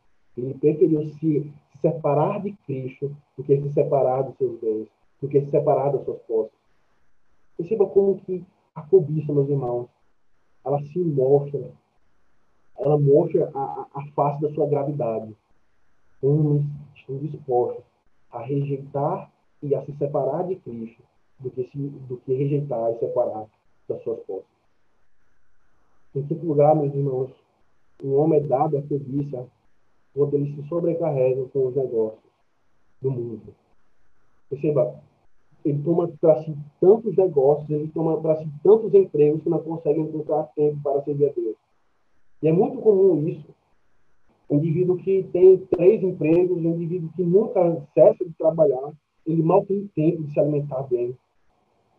[0.42, 4.88] Ele preferiu se separar de Cristo do que se separar dos seus bens,
[5.20, 6.52] do que se separar das suas posses.
[7.56, 9.88] Perceba como que a cobiça, meus irmãos,
[10.64, 11.70] ela se mostra,
[12.78, 15.34] ela mostra a, a face da sua gravidade.
[16.22, 17.84] Homens estão dispostos
[18.30, 19.30] a rejeitar
[19.62, 21.02] e a se separar de Cristo
[21.38, 23.46] do que, se, do que rejeitar e separar
[23.88, 24.48] das suas posses.
[26.14, 27.30] Em quinto lugar, meus irmãos,
[28.02, 29.46] um homem é dado à cobiça
[30.14, 32.22] quando eles se sobrecarregam com os negócios
[33.00, 33.54] do mundo.
[34.48, 35.00] Perceba,
[35.64, 40.00] ele toma para si tantos negócios, ele toma para si tantos empregos que não consegue
[40.00, 41.56] encontrar tempo para servir a Deus.
[42.42, 43.54] E é muito comum isso.
[44.48, 48.92] Um indivíduo que tem três empregos, um indivíduo que nunca cessa de trabalhar,
[49.26, 51.16] ele mal tem tempo de se alimentar bem.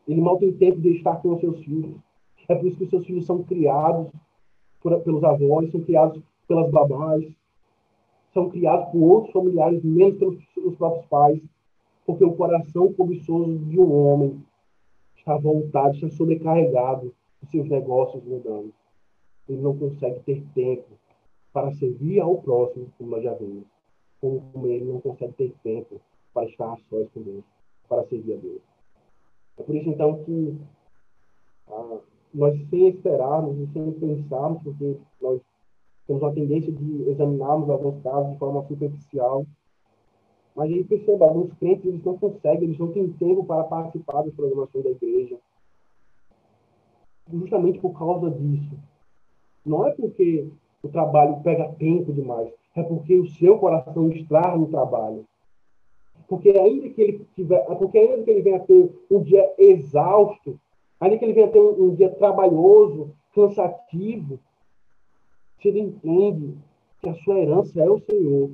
[0.07, 1.95] Ele mal tem tempo de estar com os seus filhos.
[2.49, 4.11] É por isso que os seus filhos são criados
[4.81, 7.23] por, pelos avós, são criados pelas babás,
[8.33, 11.41] são criados por outros familiares, menos pelos próprios pais,
[12.05, 14.43] porque o coração cobiçoso de um homem
[15.17, 18.73] está voltado, está sobrecarregado, os seus negócios mudando.
[19.47, 20.87] Ele não consegue ter tempo
[21.51, 23.65] para servir ao próximo, como nós já vimos.
[24.19, 25.99] Como ele não consegue ter tempo
[26.33, 27.43] para estar a sós com Deus,
[27.89, 28.61] para servir a Deus.
[29.57, 30.57] É por isso, então, que
[31.67, 31.99] ah,
[32.33, 35.41] nós, sem esperarmos e sem pensarmos, porque nós
[36.11, 39.45] temos uma tendência de examinarmos alguns casos de forma superficial,
[40.53, 44.33] mas aí perceba, alguns crentes eles não conseguem, eles não têm tempo para participar das
[44.33, 45.37] programações da igreja.
[47.31, 48.75] Justamente por causa disso.
[49.65, 50.49] Não é porque
[50.83, 55.25] o trabalho pega tempo demais, é porque o seu coração está no trabalho.
[56.27, 60.59] Porque ainda que ele tiver, porque ainda que ele venha ter um dia exausto,
[60.99, 64.39] ainda que ele venha ter um, um dia trabalhoso, cansativo,
[65.61, 66.57] se ele entende
[67.01, 68.51] que a sua herança é o Senhor,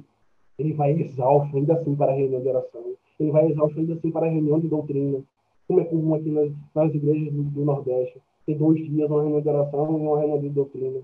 [0.59, 2.83] ele vai exausto ainda assim para a reunião de oração.
[3.19, 5.23] Ele vai exausto ainda assim para a reunião de doutrina.
[5.67, 8.21] Como é comum aqui nas, nas igrejas do, do, Nordeste.
[8.45, 11.01] Tem dois dias, uma reunião de oração e uma reunião de doutrina.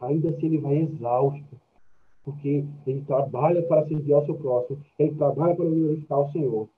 [0.00, 1.56] Ainda assim ele vai exausto.
[2.24, 4.78] Porque ele trabalha para servir ao seu próximo.
[4.98, 6.68] Ele trabalha para glorificar o Senhor.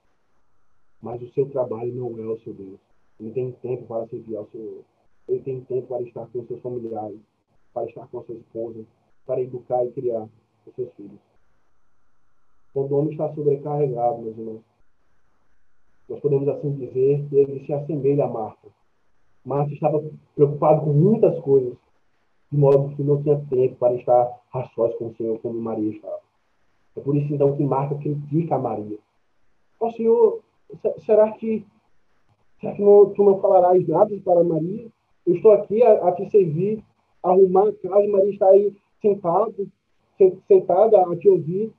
[1.03, 2.79] Mas o seu trabalho não é o seu Deus.
[3.19, 4.83] Ele tem tempo para servir ao Senhor.
[5.29, 7.19] Ele tem tempo para estar com seus familiares,
[7.73, 8.85] para estar com a sua esposa,
[9.27, 10.29] para educar e criar
[10.67, 11.21] os seus filhos.
[12.73, 14.63] Quando o homem está sobrecarregado, meus irmãos,
[16.09, 18.69] nós podemos assim dizer que ele se assemelha a Marta.
[19.45, 20.03] Marta estava
[20.35, 21.77] preocupado com muitas coisas,
[22.51, 25.91] de modo que não tinha tempo para estar a sós com o Senhor como Maria
[25.91, 26.21] estava.
[26.97, 28.99] É por isso, então, que Marta critica a Maria.
[29.79, 30.41] Ó oh, Senhor,
[30.99, 31.65] será que,
[32.61, 34.89] será que não, tu não falarás nada para Maria?
[35.27, 36.85] Eu estou aqui a, a te servir,
[37.23, 39.71] arrumar a casa, Maria está aí sentado,
[40.47, 41.73] sentada a te ouvir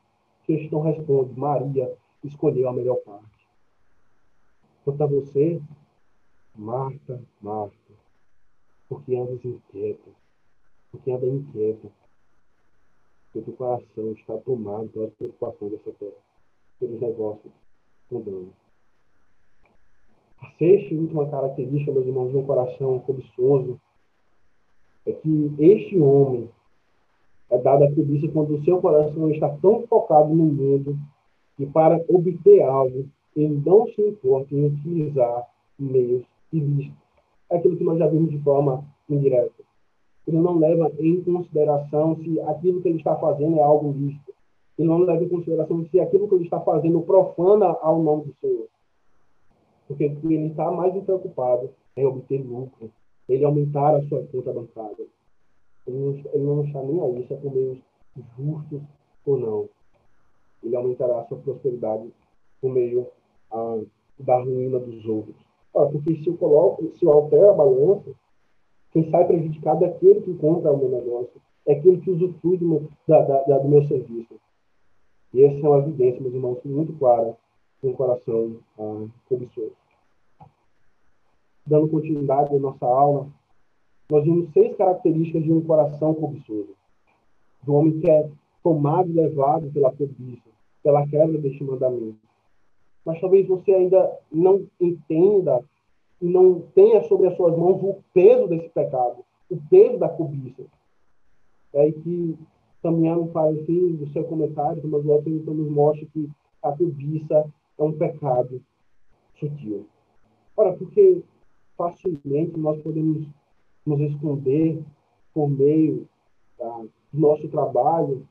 [0.46, 3.48] texto responde, Maria escolheu a melhor parte.
[4.84, 5.62] Quanto a você,
[6.56, 7.94] Marta, Marta,
[8.90, 10.12] porque andas inquieta,
[10.92, 11.90] porque anda inquieta,
[13.32, 16.22] porque teu coração está tomado pelas preocupações dessa terra,
[16.80, 17.54] pelos negócios
[18.12, 18.54] mudando.
[20.42, 23.80] A sexta e última característica, meus irmãos, de um coração cobiçoso
[25.06, 26.50] é que este homem
[27.50, 30.98] é dada a cobiça quando o seu coração está tão focado no mundo
[31.58, 36.98] que para obter algo ele não se importa em utilizar meios ilícitos.
[37.50, 39.64] É aquilo que nós já vimos de forma indireta.
[40.28, 44.34] Ele não leva em consideração se aquilo que ele está fazendo é algo lícito.
[44.78, 48.36] Ele não leva em consideração se aquilo que ele está fazendo profana ao nome do
[48.40, 48.68] Senhor.
[49.88, 52.90] Porque ele está mais preocupado em obter lucro,
[53.34, 55.06] ele aumentar a sua conta bancária
[55.88, 55.98] ele
[56.36, 57.80] não, está nem aí se é por meios
[58.38, 58.82] justos
[59.26, 59.70] ou não.
[60.64, 62.12] Ele aumentará a sua prosperidade
[62.62, 63.08] por meio
[64.20, 65.36] da ruína dos outros.
[65.74, 68.12] Ora, porque se eu coloco, se eu altero a balança,
[68.92, 72.68] quem sai prejudicado é aquele que compra o meu negócio, é aquele que usufrui do
[72.68, 74.36] meu, da, da, do meu serviço.
[75.34, 77.36] E essa é uma evidência, meus irmãos, muito clara
[77.82, 79.81] no coração ah, cobiçoso.
[81.66, 83.28] Dando continuidade à nossa aula,
[84.10, 86.76] nós vimos seis características de um coração cobiçoso.
[87.64, 88.30] Do homem que é
[88.64, 90.50] tomado e levado pela cobiça,
[90.84, 92.18] pela quebra deste mandamento.
[93.06, 95.64] Mas talvez você ainda não entenda
[96.22, 100.64] e não tenha sobre as suas mãos o peso desse pecado, o peso da cobiça.
[101.74, 102.38] É aí que,
[102.84, 106.30] caminhando para o fim do seu comentário, mas o então nos mostra que
[106.62, 107.46] a cobiça
[107.78, 108.62] é um pecado
[109.40, 109.86] sutil.
[110.56, 111.24] Ora, porque
[111.78, 113.28] facilmente nós podemos
[113.86, 114.84] nos esconder
[115.34, 116.08] por meio
[116.58, 118.28] tá, do nosso trabalho,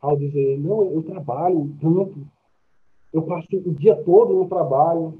[0.00, 2.26] ao dizer, não, eu trabalho tanto,
[3.12, 5.18] eu passo o dia todo no trabalho,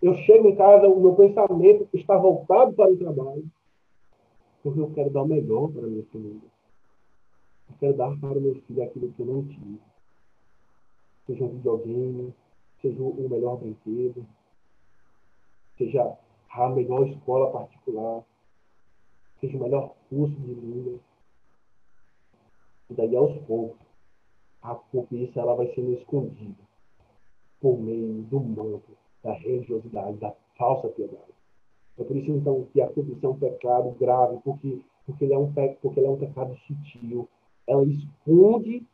[0.00, 3.44] eu chego em casa, o meu pensamento está voltado para o trabalho,
[4.62, 6.50] porque eu quero dar o melhor para minha família.
[7.68, 9.78] Eu quero dar para o meu filho aquilo que eu não tive.
[11.26, 12.34] Seja um videogame,
[12.80, 14.26] seja o melhor brinquedo,
[15.76, 16.16] seja
[16.50, 18.24] a melhor escola particular,
[19.40, 20.98] seja o melhor curso de língua.
[22.90, 23.86] E daí, aos poucos,
[24.62, 26.62] a cobiça ela vai sendo escondida
[27.60, 31.32] por meio do manto da religiosidade, da falsa piedade.
[31.98, 35.38] É por isso, então, que a cobiça é um pecado grave, porque, porque, ele é
[35.38, 35.76] um pe...
[35.80, 37.28] porque ele é um pecado sutil.
[37.66, 38.86] Ela esconde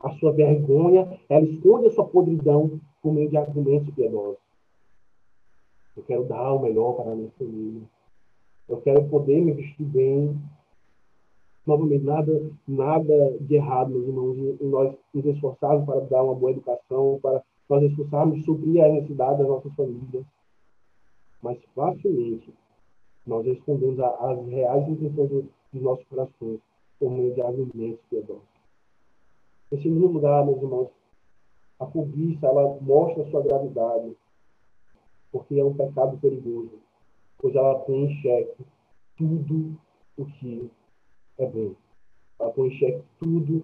[0.00, 4.49] a sua vergonha, ela esconde a sua podridão por meio de argumentos piedosos.
[5.96, 7.82] Eu quero dar o melhor para a minha família.
[8.68, 10.38] Eu quero poder me vestir bem.
[11.66, 16.52] Novamente, nada, nada de errado, meus irmãos, em nós nos esforçarmos para dar uma boa
[16.52, 20.24] educação, para nós esforçarmos suprir a necessidade das nossas famílias.
[21.42, 22.52] mas facilmente
[23.26, 26.60] nós respondemos às reais intenções dos nossos corações
[26.98, 28.42] por meio de argumentos piedosos.
[29.72, 30.88] Em segundo lugar, meus irmãos,
[31.78, 34.16] a cobiça ela mostra a sua gravidade,
[35.32, 36.78] porque é um pecado perigoso,
[37.38, 38.64] pois ela põe em xeque
[39.16, 39.76] tudo
[40.16, 40.70] o que
[41.38, 41.74] é bom.
[42.38, 43.62] Ela põe em xeque tudo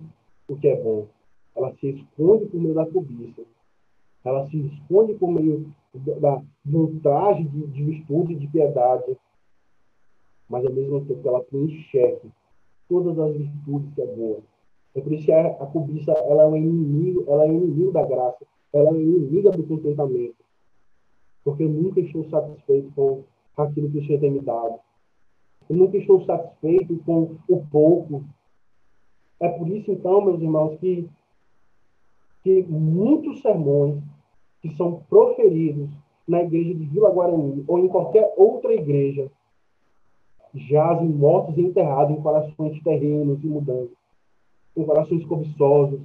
[0.49, 1.07] o que é bom.
[1.55, 3.43] Ela se esconde por meio da cobiça.
[4.25, 9.17] Ela se esconde por meio da vontade de, de virtude e de piedade.
[10.49, 12.31] Mas, ao mesmo tempo, ela põe em xeque
[12.89, 14.41] todas as virtudes que é boa.
[14.95, 17.93] É por isso que a, a cobiça ela é um inimigo, ela é um inimigo
[17.93, 18.47] da graça.
[18.73, 20.46] Ela é inimiga do contentamento.
[21.47, 23.23] Porque eu nunca estou satisfeito com
[23.57, 24.81] aquilo que o Senhor tem me dado.
[25.71, 28.25] Eu nunca estou satisfeito com o pouco.
[29.39, 31.09] É por isso, então, meus irmãos, que,
[32.43, 34.03] que muitos sermões
[34.61, 35.89] que são proferidos
[36.27, 39.31] na igreja de Vila Guarani ou em qualquer outra igreja
[40.53, 43.97] jazem mortos e enterrados em corações terrenos e mudantes,
[44.77, 46.01] em corações cobiçosos,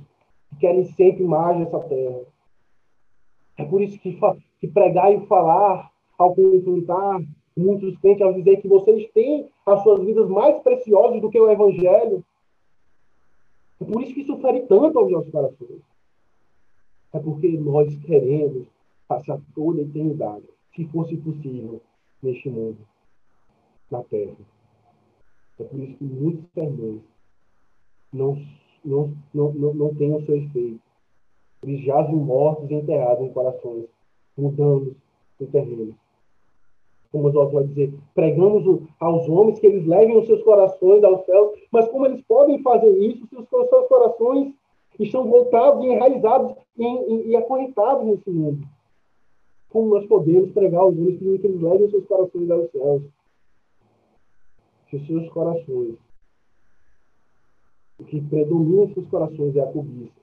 [0.49, 2.21] que querem sempre mais essa terra.
[3.57, 4.19] É por isso que,
[4.61, 7.19] que pregar e falar, ao confrontar
[7.57, 11.49] muitos crentes, ao dizer que vocês têm as suas vidas mais preciosas do que o
[11.49, 12.23] Evangelho,
[13.81, 15.81] é por isso que isso fere tanto aos nossos corações.
[17.11, 18.67] É porque nós queremos
[19.07, 20.45] passar toda a eternidade,
[20.75, 21.81] se fosse possível,
[22.21, 22.77] neste mundo,
[23.89, 24.35] na terra.
[25.59, 27.01] É por isso que muitos sermões
[28.13, 28.37] não,
[28.85, 30.79] não, não, não, não têm o seu efeito.
[31.63, 33.85] Eles jazem mortos enterrados em corações,
[34.41, 34.95] mudando
[35.39, 35.95] o terreno.
[37.11, 41.25] Como os outros vai dizer, pregamos aos homens que eles levem os seus corações aos
[41.25, 44.53] céus, mas como eles podem fazer isso se os seus corações
[44.99, 48.65] estão voltados e enraizados e, e, e acorrentados nesse mundo?
[49.69, 53.03] Como nós podemos pregar aos homens que eles levem os seus corações aos céus?
[54.89, 55.95] Se os seus corações,
[57.99, 60.21] o que predomina em seus corações é a cobiça,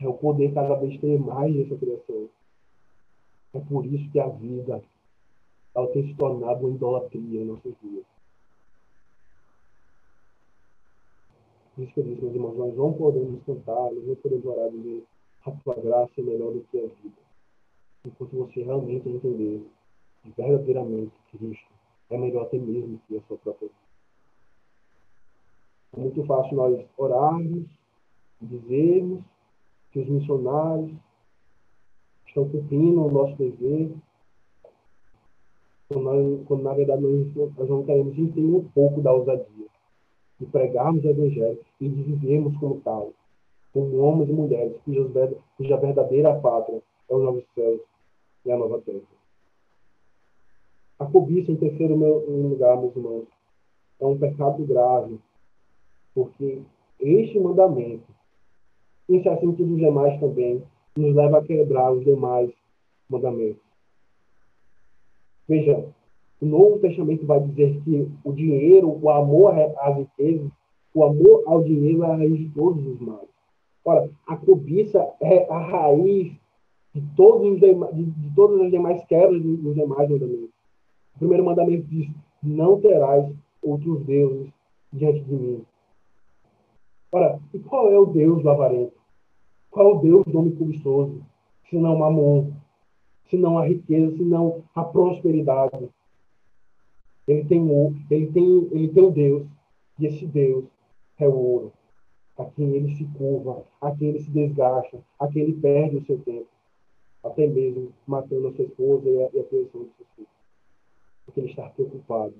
[0.00, 2.28] é o poder cada vez ter mais dessa criação.
[3.56, 4.82] É por isso que a vida
[5.74, 8.04] ela tem se tornado uma idolatria em nossas vidas.
[11.74, 14.70] Por isso que eu disse, meus irmãos, nós não podemos cantar, nós não podemos orar
[14.70, 15.04] dizer
[15.46, 17.22] a tua graça é melhor do que a vida.
[18.04, 19.66] Enquanto você realmente entender
[20.22, 21.72] que verdadeiramente Cristo
[22.10, 23.80] é melhor até mesmo que a sua própria vida.
[25.96, 27.66] É muito fácil nós orarmos,
[28.40, 29.24] dizermos
[29.92, 31.05] que os missionários
[32.36, 33.90] estão cumprindo o nosso dever,
[35.88, 39.66] quando, quando na verdade nós, nós não queremos entender um pouco da ousadia
[40.38, 43.12] de pregarmos o Evangelho e de vivermos como tal,
[43.72, 45.08] como homens e mulheres cuja,
[45.56, 47.80] cuja verdadeira pátria é os novos céus
[48.44, 49.00] e a nova terra.
[50.98, 53.26] A cobiça, em terceiro lugar, meus irmãos,
[53.98, 55.18] é um pecado grave
[56.14, 56.62] porque
[57.00, 58.06] este mandamento,
[59.08, 60.62] em certo sentido os demais também,
[60.96, 62.50] nos leva a quebrar os demais
[63.08, 63.62] mandamentos.
[65.48, 65.84] Veja,
[66.40, 70.50] o Novo Testamento vai dizer que o dinheiro, o amor às riquezas,
[70.94, 73.28] o amor ao dinheiro é a raiz de todos os males.
[73.84, 76.32] Ora, a cobiça é a raiz
[76.94, 80.50] de, todos os demais, de, de todas as demais quebras dos demais mandamentos.
[81.14, 82.10] O primeiro mandamento diz:
[82.42, 83.30] Não terás
[83.62, 84.50] outros deuses
[84.92, 85.64] diante de mim.
[87.12, 89.05] Ora, e qual é o Deus do avarento?
[89.76, 91.22] Qual Deus homem cobiçoso?
[91.68, 92.50] Se não Mamon,
[93.28, 95.90] se não a riqueza, se não a prosperidade.
[97.28, 99.46] Ele tem o, ele tem, ele tem um Deus,
[99.98, 100.64] e esse Deus
[101.18, 101.72] é o ouro,
[102.38, 106.06] a quem ele se curva, a quem ele se desgasta, a quem ele perde o
[106.06, 106.48] seu tempo,
[107.22, 110.30] até mesmo matando a sua esposa e a, e a criação dos seus filhos.
[111.26, 112.34] Porque ele está preocupado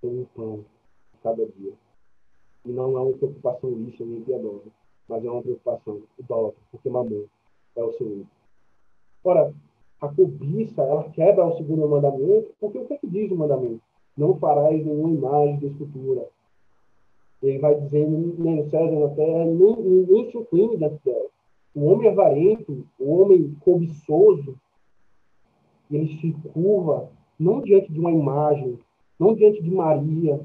[0.00, 0.64] com o pão
[1.22, 1.74] cada dia.
[2.66, 4.72] E não é uma preocupação lícita nem piedosa,
[5.08, 7.24] mas é uma preocupação idólatra, porque mamon
[7.76, 8.26] é o seu
[9.24, 9.52] Ora,
[10.00, 13.82] a cobiça, ela quebra o segundo mandamento, porque o que, é que diz o mandamento?
[14.16, 16.26] Não farás nenhuma imagem de escultura.
[17.42, 21.26] Ele vai dizendo, nem céu, nem na terra, nem, nem se incline diante dela.
[21.74, 24.56] O homem avarento, o homem cobiçoso,
[25.90, 28.78] ele se curva não diante de uma imagem,
[29.18, 30.40] não diante de Maria,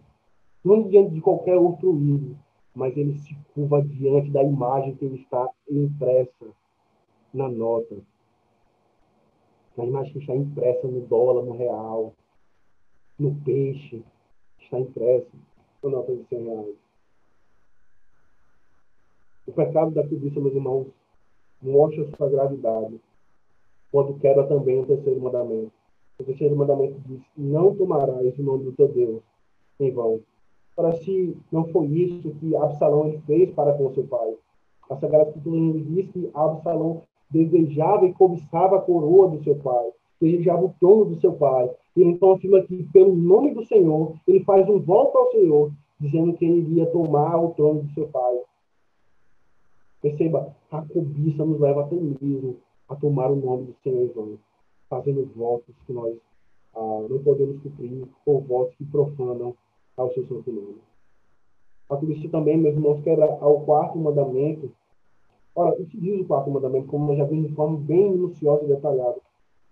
[0.64, 2.38] não diante de qualquer outro ídolo,
[2.76, 6.47] mas ele se curva diante da imagem que ele está impressa
[7.34, 7.97] na nota.
[9.78, 12.13] Na imagem que está impressa no dólar, no real,
[13.19, 14.03] no peixe,
[14.59, 15.32] está impressa
[15.84, 16.76] na nota de 100 reais.
[19.45, 20.88] O pecado da cobiça, meus irmãos,
[21.61, 22.99] mostra sua gravidade
[23.91, 25.71] quando quebra também o terceiro mandamento.
[26.17, 29.21] O terceiro mandamento diz: Não tomarás o nome do teu Deus
[29.80, 30.21] em vão.
[30.76, 34.36] Para se não foi isso que Absalão fez para com seu pai.
[34.89, 40.65] A Sagrada Escritura diz que Absalão desejava e cobiçava a coroa do seu pai, desejava
[40.65, 41.69] o trono do seu pai.
[41.95, 46.34] E então afirma que, pelo nome do Senhor, ele faz um voto ao Senhor, dizendo
[46.34, 48.39] que ele iria tomar o trono do seu pai.
[50.01, 52.57] Perceba, a cobiça nos leva até mesmo
[52.89, 54.39] a tomar o nome do Senhor em
[54.89, 56.15] fazendo votos que nós
[56.76, 59.55] ah, não podemos cumprir, ou votos que profanam
[59.98, 60.78] ao seu nome.
[61.89, 64.72] A cobiça também, meus irmãos, quebra ao quarto mandamento.
[65.56, 68.64] Ora, o que diz o quarto mandamento, como nós já vimos de forma bem minuciosa
[68.64, 69.18] e detalhada?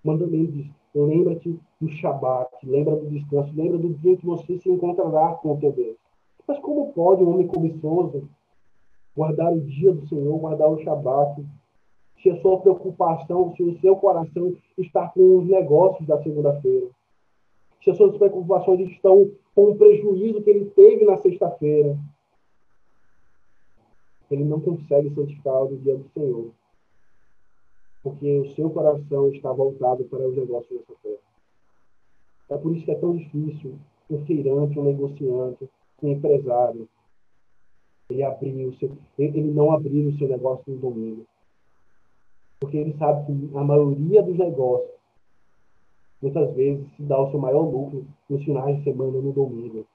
[0.03, 4.69] O mandamento diz, lembra-te do Shabat, lembra do descanso, lembra do dia que você se
[4.69, 5.97] encontrará com o teu Deus.
[6.47, 8.27] Mas como pode um homem cobiçoso
[9.15, 11.43] guardar o dia do Senhor, guardar o Shabat,
[12.21, 16.87] se a sua preocupação, se o seu coração está com os negócios da segunda-feira,
[17.83, 21.97] se as suas preocupações estão com o prejuízo que ele teve na sexta-feira,
[24.29, 26.51] ele não consegue santificar o dia do Senhor,
[28.01, 31.17] porque o seu coração está voltado para os negócios dessa terra.
[32.49, 33.77] É por isso que é tão difícil
[34.09, 35.69] um feirante, um negociante,
[36.01, 36.87] um empresário,
[38.09, 41.25] ele abrir o seu, ele não abrir o seu negócio no domingo.
[42.59, 44.90] Porque ele sabe que a maioria dos negócios,
[46.21, 49.85] muitas vezes, se dá o seu maior lucro nos finais de semana no domingo.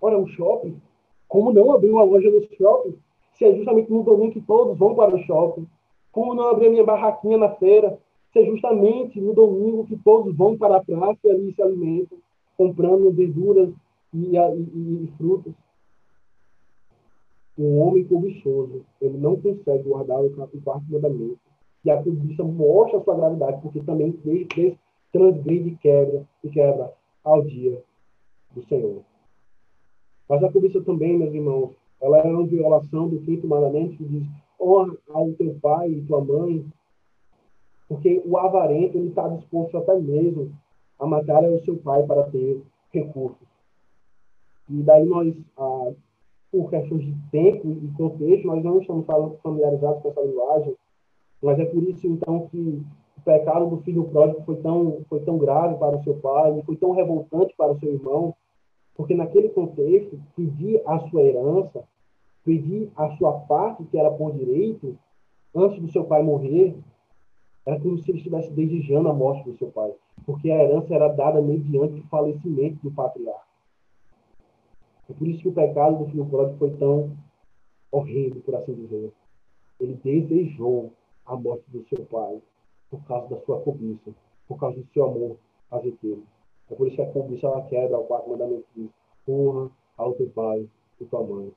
[0.00, 0.80] Ora, o shopping,
[1.26, 2.96] como não abrir uma loja no shopping,
[3.34, 5.66] se é justamente no domingo que todos vão para o shopping?
[6.12, 7.98] Como não abrir a minha barraquinha na feira,
[8.32, 12.18] se é justamente no domingo que todos vão para a praça e ali se alimentam,
[12.56, 13.70] comprando verduras
[14.12, 15.52] e, e, e frutas?
[17.58, 20.30] Um homem cobiçoso, ele não consegue guardar o
[20.62, 21.38] quarto mandamento.
[21.84, 24.12] E a cobiça mostra a sua gravidade, porque também
[25.16, 26.92] transgride e quebra, e quebra
[27.24, 27.82] ao dia
[28.54, 29.02] do Senhor.
[30.28, 34.26] Mas a cobiça também, meus irmãos, ela é uma violação do quinto mandamento que diz
[34.60, 36.64] honra ao teu pai e tua mãe,
[37.88, 40.52] porque o avarento ele está disposto até mesmo
[40.98, 42.60] a matar o seu pai para ter
[42.92, 43.46] recursos.
[44.68, 45.92] E daí nós, ah,
[46.50, 49.06] por questões de tempo e contexto, nós não estamos
[49.42, 50.74] familiarizados com essa linguagem,
[51.40, 52.82] mas é por isso, então, que
[53.26, 56.92] pecado do filho pródigo foi tão, foi tão grave para o seu pai, foi tão
[56.92, 58.32] revoltante para o seu irmão,
[58.94, 61.82] porque naquele contexto, pedir a sua herança,
[62.44, 64.96] pedir a sua parte, que era por direito,
[65.52, 66.76] antes do seu pai morrer,
[67.66, 69.92] era como se ele estivesse desejando a morte do seu pai,
[70.24, 73.44] porque a herança era dada mediante o falecimento do patriarca.
[75.10, 77.10] É por isso que o pecado do filho pródigo foi tão
[77.90, 79.12] horrível, por assim dizer.
[79.80, 80.92] Ele desejou
[81.24, 82.40] a morte do seu pai
[82.90, 84.14] por causa da sua cobiça,
[84.48, 85.36] por causa do seu amor
[85.70, 86.24] às riquezas.
[86.70, 88.90] É por isso que a cobiça ela quebra o quarto mandamento diz,
[89.28, 90.68] honra ao teu pai
[91.00, 91.52] e tua mãe.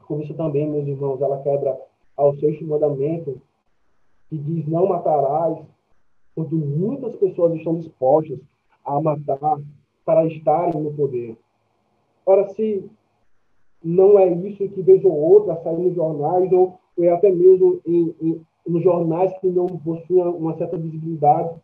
[0.00, 1.78] A cobiça também, meus irmãos, ela quebra
[2.16, 3.40] ao sexto mandamento
[4.28, 5.58] que diz não matarás,
[6.34, 8.38] quando muitas pessoas estão dispostas
[8.84, 9.60] a matar
[10.04, 11.36] para estarem no poder.
[12.26, 12.90] Ora, se
[13.82, 18.14] não é isso que vez ou outra sair nos jornais ou, ou até mesmo em,
[18.20, 21.60] em, nos jornais que não possuem uma certa visibilidade,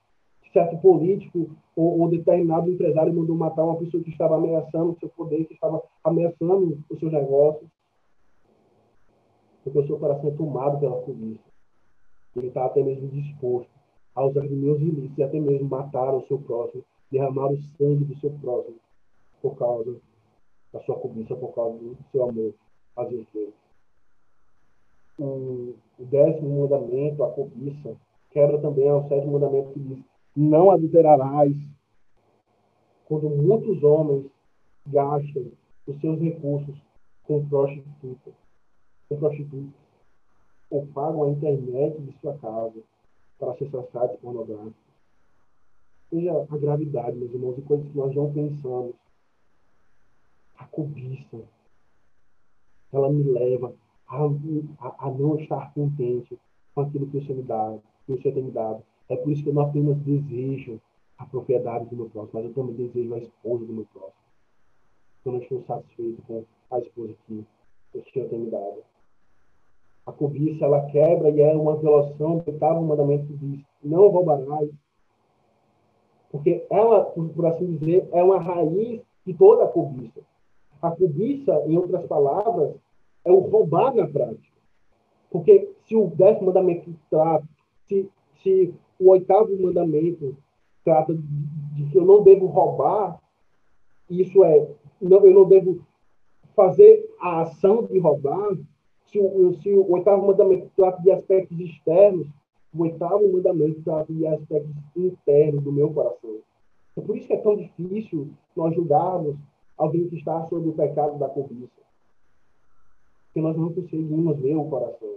[0.53, 5.09] certo político ou, ou, determinado empresário mandou matar uma pessoa que estava ameaçando o seu
[5.11, 7.69] poder, que estava ameaçando os seus negócios,
[9.63, 11.51] porque o seu coração é tomado pela cobiça.
[12.37, 13.71] Ele está até mesmo disposto
[14.15, 18.19] a usar meus ilícitos e até mesmo matar o seu próximo, derramar o sangue do
[18.19, 18.77] seu próximo
[19.41, 19.97] por causa
[20.73, 22.55] da sua cobiça por causa do seu amor
[22.97, 23.60] às vezes.
[25.23, 27.95] O, o décimo mandamento, a cobiça,
[28.31, 29.99] quebra também ao sétimo mandamento que diz:
[30.35, 31.55] Não adulterarás.
[33.05, 34.25] Quando muitos homens
[34.87, 35.51] gastam
[35.87, 36.75] os seus recursos
[37.25, 38.35] com prostitutas,
[39.09, 39.81] com prostitutas,
[40.71, 42.81] ou pagam a internet de sua casa
[43.39, 44.75] para acessar sites pornográficos.
[46.11, 48.95] Veja a gravidade, meus irmãos, de coisas que nós não pensamos
[50.57, 51.41] a cobiça,
[52.93, 53.75] ela me leva
[54.11, 56.37] a, a, não estar contente
[56.75, 58.83] com aquilo que o Senhor me dá, que o Senhor tem me dado.
[59.09, 60.81] É por isso que eu não apenas desejo
[61.17, 64.15] a propriedade do meu próximo, mas eu também desejo a esposa do meu próximo.
[65.25, 67.45] Eu não estou satisfeito com a esposa que
[67.95, 68.83] o Senhor tem me dado.
[70.07, 74.71] A cobiça, ela quebra e é uma violação do oitavo mandamento que diz, não roubarás.
[76.33, 80.21] Porque ela, por assim dizer, é uma raiz de toda a cobiça.
[80.81, 82.75] A cobiça, em outras palavras,
[83.25, 84.51] é o roubar na prática.
[85.31, 87.47] Porque se o décimo mandamento trata,
[87.87, 88.09] se,
[88.43, 90.37] se o oitavo mandamento
[90.85, 93.21] trata de, que eu não devo roubar,
[94.09, 94.69] isso é,
[95.01, 95.81] não, eu não devo
[96.57, 98.57] fazer a ação de roubar,
[99.07, 102.27] se o, se o oitavo mandamento trata de aspectos externos,
[102.75, 106.39] o oitavo mandamento trata de aspectos internos do meu coração.
[106.97, 109.37] É por isso que é tão difícil nós julgarmos
[109.77, 111.81] alguém que está sob o pecado da cobiça.
[113.31, 115.09] Porque nós não conseguimos ver o coração.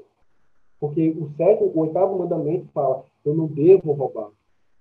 [0.79, 4.29] Porque o sétimo, o oitavo mandamento fala: eu não devo roubar.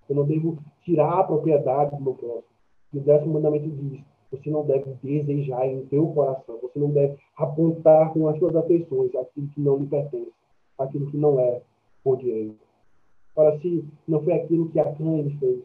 [0.08, 2.52] Eu não devo tirar a propriedade do meu próximo.
[2.92, 6.58] E o décimo mandamento diz: você não deve desejar em teu coração.
[6.62, 10.32] Você não deve apontar com as suas afeições aquilo que não lhe pertence,
[10.78, 11.62] aquilo que não é
[12.02, 12.56] por direito.
[13.36, 15.62] Ora, se não foi aquilo que Acã fez,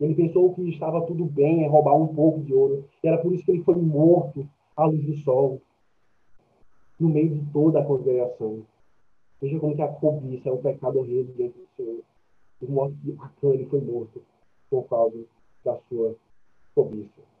[0.00, 2.84] ele pensou que estava tudo bem em roubar um pouco de ouro.
[3.02, 4.46] E era por isso que ele foi morto
[4.76, 5.60] à luz do sol,
[7.02, 8.62] no meio de toda a congregação.
[9.40, 12.02] Veja como que a cobiça é um pecado horrível diante do Senhor.
[12.60, 14.22] O que Acã ele foi morto
[14.70, 15.18] por causa
[15.64, 16.14] da sua
[16.74, 17.32] cobiça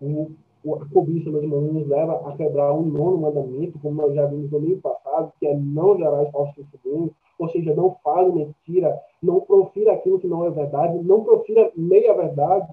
[0.00, 0.30] o,
[0.74, 4.50] a cobiça, meus irmãos, nos leva a quebrar um nono mandamento, como nós já vimos
[4.50, 9.40] no domingo passado, que é não gerar falso testemunho, ou seja, não fale mentira, não
[9.40, 12.72] profira aquilo que não é verdade, não profira meia verdade,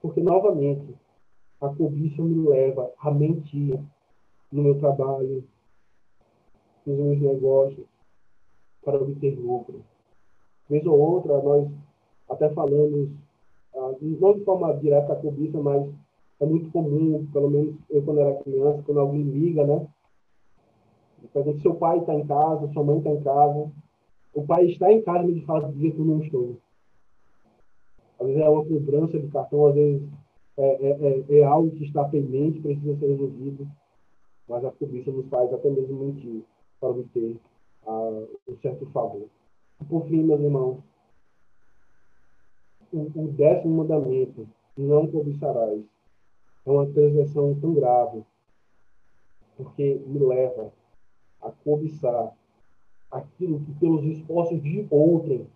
[0.00, 0.94] porque, novamente,
[1.60, 3.80] a cobiça me leva a mentir
[4.50, 5.44] no meu trabalho,
[6.86, 7.86] nos meus negócios,
[8.82, 9.82] para obter lucro.
[10.68, 11.70] Vez ou outra, nós
[12.28, 13.10] até falamos
[13.74, 15.88] ah, não de forma direta a cobiça, mas
[16.40, 19.86] é muito comum, pelo menos eu quando era criança, quando alguém liga, né?
[21.34, 23.70] Exemplo, seu pai está em casa, sua mãe está em casa,
[24.34, 26.56] o pai está em casa, mas fala dizer que eu não estou.
[28.20, 30.02] Às vezes é uma cobrança de cartão, às vezes
[30.56, 33.68] é, é, é, é algo que está pendente, precisa ser resolvido,
[34.48, 36.42] mas a cobiça nos faz até mesmo mentir
[36.80, 37.36] para obter
[37.86, 39.26] uh, um certo favor.
[39.88, 40.78] Por fim, meus irmãos,
[42.92, 45.82] o, o décimo mandamento, não cobiçarás,
[46.66, 48.22] é uma transgressão tão grave,
[49.56, 50.72] porque me leva
[51.42, 52.34] a cobiçar
[53.10, 55.46] aquilo que pelos esforços de outrem.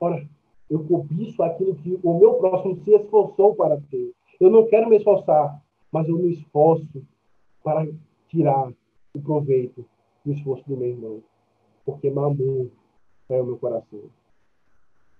[0.00, 0.26] Ora,
[0.70, 4.12] eu cobiço aquilo que o meu próximo se esforçou para ter.
[4.40, 7.04] Eu não quero me esforçar, mas eu me esforço
[7.62, 7.86] para
[8.32, 8.72] tirar
[9.14, 9.84] o proveito
[10.24, 11.22] do esforço do meu irmão.
[11.84, 12.68] Porque mamon
[13.28, 14.00] é o meu coração.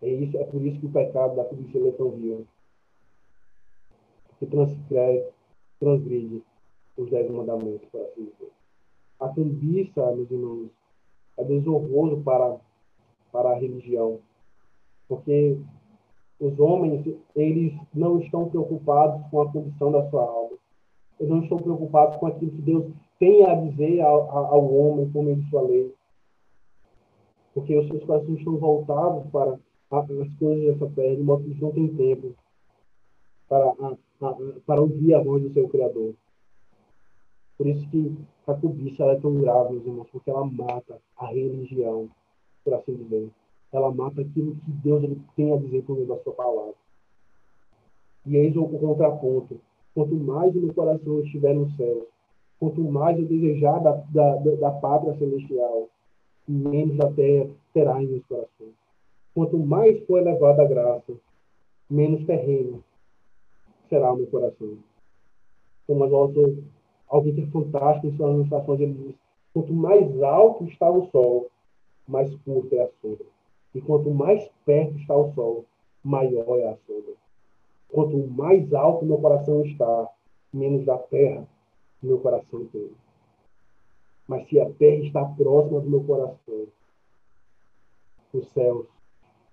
[0.01, 2.49] É, isso, é por isso que o pecado da cobiça é tão violento.
[4.29, 5.27] Porque transgride,
[5.79, 6.43] transgride
[6.97, 8.51] os dez mandamentos, assim dizer.
[9.21, 10.71] A cobiça, meus irmãos,
[11.37, 12.59] é desonroso para,
[13.31, 14.21] para a religião.
[15.07, 15.59] Porque
[16.41, 17.07] os homens,
[17.37, 20.62] eles não estão preocupados com a condição da sua alma.
[21.19, 25.23] Eles não estão preocupados com aquilo que Deus tem a dizer ao, ao homem por
[25.23, 25.95] meio de sua lei.
[27.55, 29.59] Porque os seus corações estão voltados para
[29.91, 32.35] as coisas dessa terra, de modo que não tem tempo
[33.49, 33.97] para, a,
[34.27, 34.37] a,
[34.67, 36.15] para ouvir a voz do seu Criador.
[37.59, 42.11] Por isso que a cobiça é tão grave, meus irmãos, porque ela mata a religião,
[42.65, 43.31] por assim dizer.
[43.71, 45.03] Ela mata aquilo que Deus
[45.37, 46.75] tem a dizer por meio da sua palavra.
[48.27, 49.61] E eis o contraponto.
[49.95, 52.07] Quanto mais o meu coração estiver no céu,
[52.59, 55.89] quanto mais eu desejar da, da, da pátria celestial,
[56.49, 58.75] menos a terra terá em meus corações.
[59.35, 61.13] Quanto mais for elevada a graça,
[61.89, 62.83] menos terreno
[63.89, 64.79] será o meu coração.
[65.87, 66.63] Thomas Watson,
[67.09, 69.15] alguém que é fantástico em suas administrações, ele diz:
[69.53, 71.51] quanto mais alto está o sol,
[72.09, 73.27] mais curta é a sombra.
[73.75, 75.65] E quanto mais perto está o sol,
[76.03, 77.15] maior é a sombra.
[77.93, 80.09] Quanto mais alto meu coração está,
[80.53, 81.47] menos da terra
[82.03, 82.91] meu coração tem.
[84.27, 86.67] Mas se a terra está próxima do meu coração,
[88.33, 88.87] os céus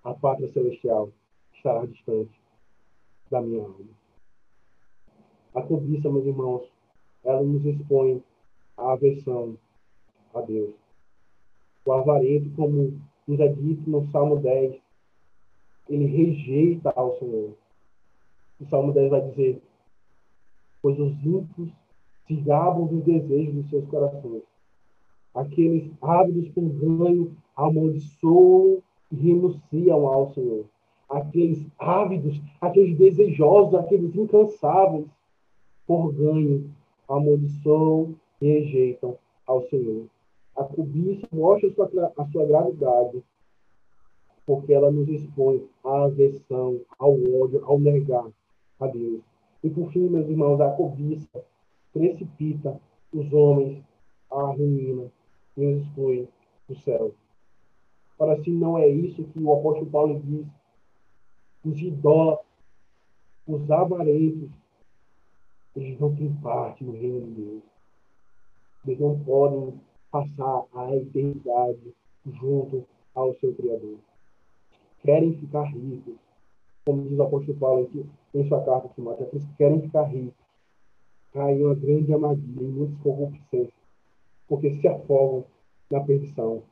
[0.02, 1.10] a pátria celestial
[1.52, 2.40] estará distante
[3.30, 4.00] da minha alma.
[5.54, 6.72] A cobiça, meus irmãos,
[7.22, 8.22] ela nos expõe
[8.76, 9.58] à aversão
[10.32, 10.74] a Deus.
[11.84, 14.80] O avarento, como nos é dito no Salmo 10,
[15.90, 17.54] ele rejeita ao Senhor.
[18.60, 19.62] O Salmo 10 vai dizer:
[20.82, 21.70] Pois os ímpios
[22.26, 24.42] se gabam dos desejos dos seus corações.
[25.34, 30.66] Aqueles ávidos por ganho amaldiçoam e renunciam ao Senhor.
[31.08, 35.06] Aqueles ávidos, aqueles desejosos, aqueles incansáveis
[35.86, 36.70] por ganho,
[37.08, 40.04] amaldiçoam e rejeitam ao Senhor.
[40.54, 43.22] A cobiça mostra a sua, a sua gravidade,
[44.44, 48.30] porque ela nos expõe à aversão, ao ódio, ao negar
[48.80, 49.22] a Deus.
[49.62, 51.44] E por fim, meus irmãos, a cobiça
[51.92, 52.80] precipita
[53.12, 53.82] os homens
[54.30, 55.10] à ruína
[55.56, 56.28] e os exclui
[56.68, 57.14] do céu.
[58.16, 60.46] Para assim não é isso que o apóstolo Paulo diz.
[61.64, 62.46] Os idólatras,
[63.46, 64.50] os avarentos,
[65.76, 67.62] eles não têm parte no reino de Deus.
[68.86, 71.94] Eles não podem passar a eternidade
[72.26, 73.98] junto ao seu Criador.
[75.02, 76.16] Querem ficar ricos,
[76.90, 80.34] como diz o apóstolo aqui, em sua carta a Timóteo, aqueles que querem ficar ricos
[81.32, 83.68] caem uma grande armadilha em muitas corrupções,
[84.48, 85.44] porque se afogam
[85.88, 86.62] na perdição.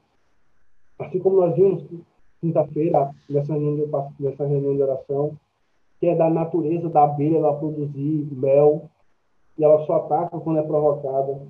[0.98, 1.84] Assim como nós vimos
[2.40, 3.54] quinta-feira, nessa
[4.18, 5.36] nessa reunião de oração,
[6.00, 8.90] que é da natureza da abelha ela produzir mel,
[9.56, 11.40] e ela só ataca quando é provocada.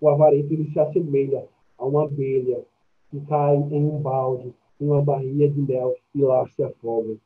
[0.00, 1.46] O avarento ele se assemelha
[1.78, 2.64] a uma abelha
[3.10, 7.16] que cai em um balde, em uma barriga de mel e lá se afoga.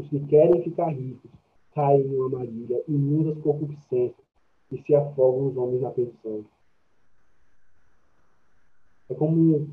[0.00, 1.30] Os que querem ficar ricos
[1.74, 4.24] caem em uma armadilha, imundas concupiscências
[4.72, 6.42] e se afogam os homens na perdição.
[9.10, 9.68] É como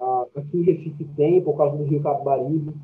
[0.00, 2.74] ah, aqui em Recife tem, por causa do rio Capibaribe,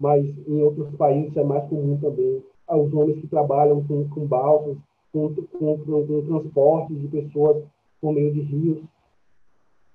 [0.00, 2.42] mas em outros países é mais comum também.
[2.66, 4.76] Ah, os homens que trabalham com, com balsas,
[5.12, 7.64] com, com, com, com transportes de pessoas
[8.00, 8.82] por meio de rios.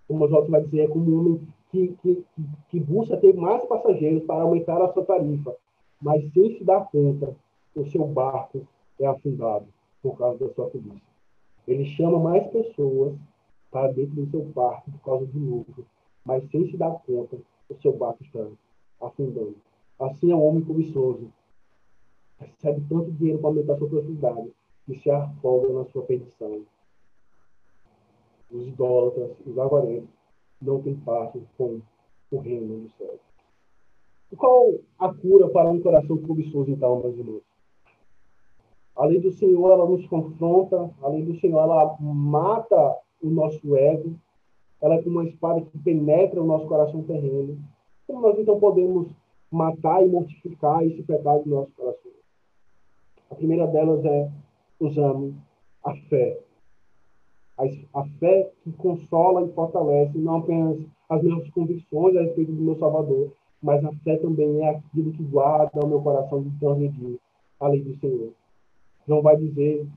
[0.08, 2.26] Como o Jota vai dizer, é um homem que, que,
[2.70, 5.56] que busca ter mais passageiros para aumentar a sua tarifa,
[6.02, 7.36] mas sem se dar conta,
[7.76, 8.68] o seu barco
[9.00, 9.68] é afundado
[10.02, 11.06] por causa da sua cobiça.
[11.68, 13.16] Ele chama mais pessoas
[13.70, 15.86] para dentro do seu barco por causa do lucro,
[16.24, 17.38] mas sem se dar conta,
[17.70, 18.48] o seu barco está
[19.02, 19.56] afundando.
[20.00, 21.32] Assim é o homem cobiçoso.
[22.40, 24.52] Recebe tanto dinheiro para aumentar sua prosperidade
[24.88, 26.62] e se afoga na sua perdição.
[28.52, 30.17] Os idólatras, os avarentos,
[30.62, 31.82] não têm parte com
[32.32, 33.20] o reino dos céus.
[34.36, 37.42] Qual a cura para um coração cobiçoso, então, irmãos?
[38.96, 43.76] A lei do Senhor, ela nos confronta, a lei do Senhor, ela mata o nosso
[43.76, 44.16] ego,
[44.82, 47.58] ela é como uma espada que penetra o nosso coração terreno.
[48.06, 49.08] Como nós, então, podemos
[49.52, 52.12] matar e mortificar esse pecado do nosso coração?
[53.30, 54.32] A primeira delas é
[54.80, 55.36] usando
[55.84, 56.40] a fé.
[57.58, 60.78] A, fé que consola e fortalece não apenas
[61.10, 63.32] as minhas convicções a respeito do meu Salvador,
[63.62, 67.20] mas a fé também é aquilo que guarda o meu coração de transgredir
[67.60, 68.32] a lei do Senhor.
[69.08, 69.88] João vai dizer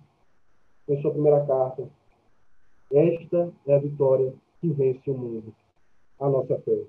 [0.89, 1.87] em sua primeira carta:
[2.91, 5.55] Esta é a vitória que vence o mundo,
[6.19, 6.85] a nossa fé.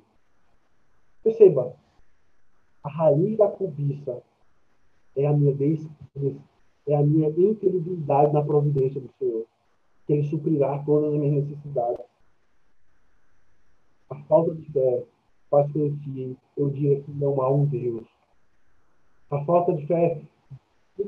[1.24, 1.76] Perceba,
[2.84, 4.24] a raiz da cobiça
[5.16, 6.40] é a minha descrença,
[6.88, 9.46] é a minha incredibilidade na providência do Senhor,
[10.12, 12.06] que Ele suprirá todas as minhas necessidades.
[14.10, 15.04] A falta de fé
[15.50, 18.06] faz com que eu diga que não há um Deus.
[19.30, 20.20] A falta de fé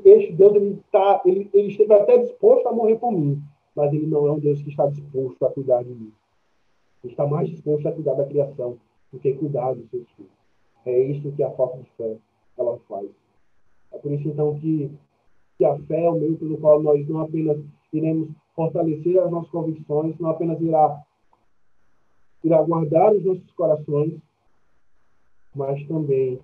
[0.04, 3.40] este Deus ele tá, ele, ele esteve até disposto a morrer por mim,
[3.76, 6.12] mas ele não é um Deus que está disposto a cuidar de mim.
[7.04, 8.78] Ele está mais disposto a cuidar da criação
[9.12, 10.32] do que cuidar dos seus filhos.
[10.86, 12.16] É isso que a falta de fé
[12.58, 13.08] ela faz.
[13.92, 14.90] É por isso então que,
[15.58, 17.58] que a fé é o meio pelo qual nós não apenas
[17.92, 21.02] iremos fortalecer as nossas convicções, não apenas irá
[22.42, 24.20] irá guardar os nossos corações,
[25.54, 26.38] mas também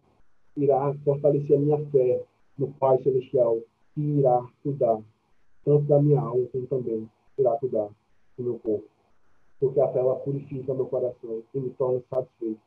[0.57, 2.23] irá fortalecer a minha fé
[2.57, 3.59] no Pai Celestial,
[3.95, 4.99] que irá cuidar
[5.65, 7.09] tanto da minha alma como também
[7.39, 7.89] irá cuidar
[8.37, 8.89] do meu corpo.
[9.59, 12.61] Porque a fé ela purifica meu coração e me torna satisfeito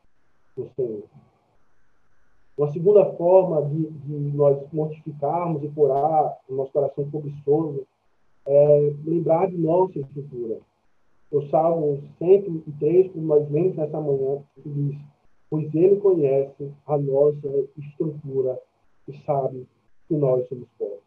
[0.56, 1.04] no Senhor.
[2.56, 7.88] Uma segunda forma de, de nós mortificarmos e curar o nosso coração cobiçoso
[8.46, 10.60] é lembrar de nossa estrutura.
[11.32, 14.96] O Salmo 103, como nós lemos nessa manhã, diz:
[15.50, 18.60] Pois ele conhece a nossa estrutura
[19.08, 19.68] e sabe
[20.08, 21.00] que nós somos pobres.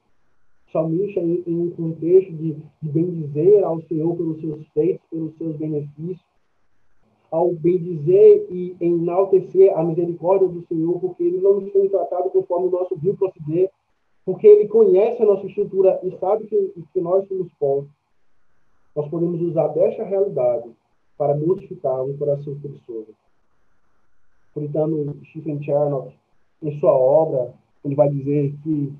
[0.68, 5.36] O salmista, em, em um contexto de, de bendizer ao Senhor pelos seus feitos, pelos
[5.38, 6.24] seus benefícios,
[7.30, 12.68] ao bendizer e enaltecer a misericórdia do Senhor, porque ele não nos tem tratado conforme
[12.68, 13.70] o nosso vil proceder,
[14.26, 17.88] porque ele conhece a nossa estrutura e sabe que, que nós somos pobres.
[18.94, 20.68] Nós podemos usar desta realidade
[21.16, 23.12] para modificar um coração preguiçoso.
[23.12, 26.12] O puritano Stephen Chernoff,
[26.60, 27.54] em sua obra,
[27.84, 28.92] ele vai dizer que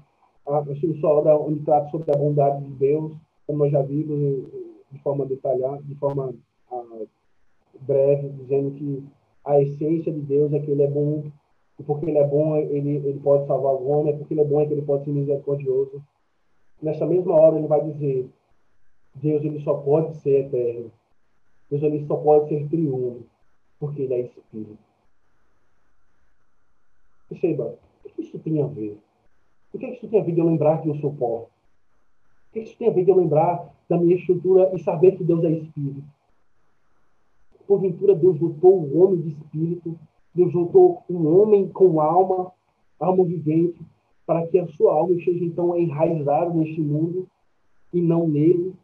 [0.47, 3.13] a, a sua obra onde trata sobre a bondade de Deus,
[3.49, 4.47] como nós já vimos
[4.93, 6.33] de forma detalhada, de forma
[6.71, 7.09] uh,
[7.81, 9.05] breve, dizendo que
[9.45, 11.25] a essência de Deus é que ele é bom,
[11.79, 14.45] e porque ele é bom, ele, ele pode salvar o homem, é porque ele é
[14.45, 16.03] bom, é que ele pode ser misericordioso.
[16.81, 18.29] Nessa mesma hora, ele vai dizer:
[19.15, 20.91] Deus ele só pode ser eterno.
[21.71, 23.25] Deus ele só pode ser triunfo,
[23.79, 24.79] porque ele é espírito.
[27.29, 27.77] Perceba,
[28.17, 28.99] que isso tem a ver?
[29.73, 31.47] O que isso tem a ver de eu lembrar que eu sou pó?
[32.49, 35.25] O que isso tem a ver de eu lembrar da minha estrutura e saber que
[35.25, 36.03] Deus é Espírito?
[37.67, 39.99] Porventura Deus dotou o homem de espírito,
[40.37, 42.53] Deus dotou um homem com alma,
[43.01, 43.81] alma vivente,
[44.27, 47.27] para que a sua alma esteja então enraizada neste mundo
[47.91, 48.75] e não nele.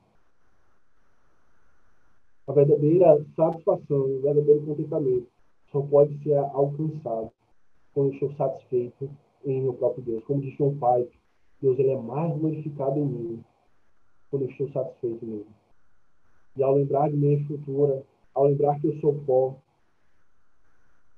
[2.48, 5.26] A verdadeira satisfação, o verdadeiro contentamento
[5.70, 7.30] só pode ser alcançado
[7.92, 9.10] quando estou satisfeito
[9.44, 10.24] em meu próprio Deus.
[10.24, 11.06] Como disse o Pai,
[11.60, 13.44] Deus ele é mais glorificado em mim
[14.30, 15.46] quando estou satisfeito nele.
[16.56, 18.02] E ao lembrar de minha estrutura,
[18.34, 19.56] ao lembrar que eu sou pó,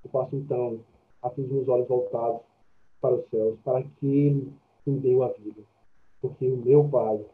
[0.05, 0.81] eu passo então
[1.23, 2.41] a ter os meus olhos voltados
[3.01, 4.53] para os céus, para aquele
[4.85, 5.63] que me deu a vida.
[6.21, 7.25] Porque o meu Pai,